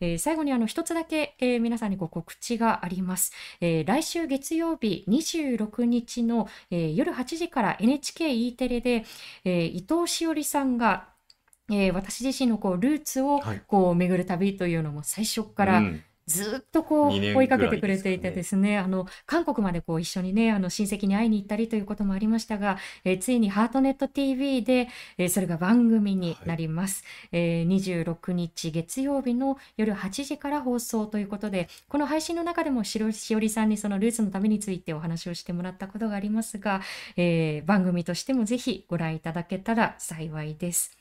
[0.00, 3.32] えー、最後にあの一つだけ、えー、皆さんにご告知があります。
[3.60, 9.04] えー、来週月曜日26日の、え夜8時から NHKE テレで、
[9.44, 11.14] え伊藤しおりさんが
[11.68, 36.80] えー、私自身のこうルーツをこう巡る旅というのも最初から、うんずっとこう追いかけてくれていてですね、あの韓国までこう一緒にね、あの親戚に会いに行ったりということもありましたが、えー、ついにハートネット TV で、えー、それが番組になります、はい、えー、26日月曜日の夜8時から放送ということで、この配信の中でもしおりさんにそのルーツのためについてお話をしてもらったことがありますが、
[37.16, 40.98] えー、番組としてもぜひご覧いただけたら幸いです。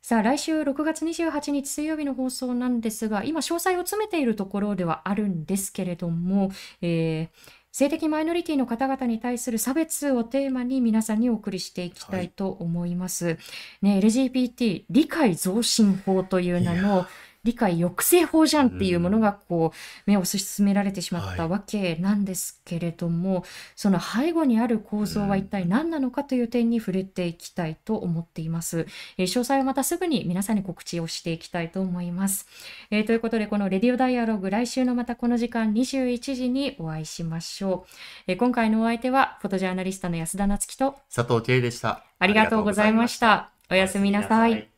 [0.00, 7.38] さあ、来週6月28日水曜日の放送なんですが、今詳細を詰めているところではあるんですけれども、えー、
[7.72, 13.26] 性的マイノリティの方々に対する差別をテーマに皆さんにお送りしていきたいと思います。
[13.26, 13.36] はい、
[13.82, 17.06] ね、LGBT 理解増進法という名の
[17.48, 23.44] 理解抑制法じゃんっていうものがこう目を進められてしまったわけなんですけれども、はい、
[23.74, 28.86] その背後にある構造は一体何なのかという点に触れていきたいと思っています。
[29.16, 32.46] えー、詳細はまたすぐに皆さんに告知をしていきたいと思います。
[32.90, 37.90] えー、ということでこのレディオダイアログ来週のまたこの時間21時にお会いしましょう。
[38.26, 42.04] えー、今回のお相手はフォトジャーナリストの安田夏樹と佐藤圭でした。
[42.18, 43.52] ありがとうございました。
[43.70, 44.77] おやすみなさい。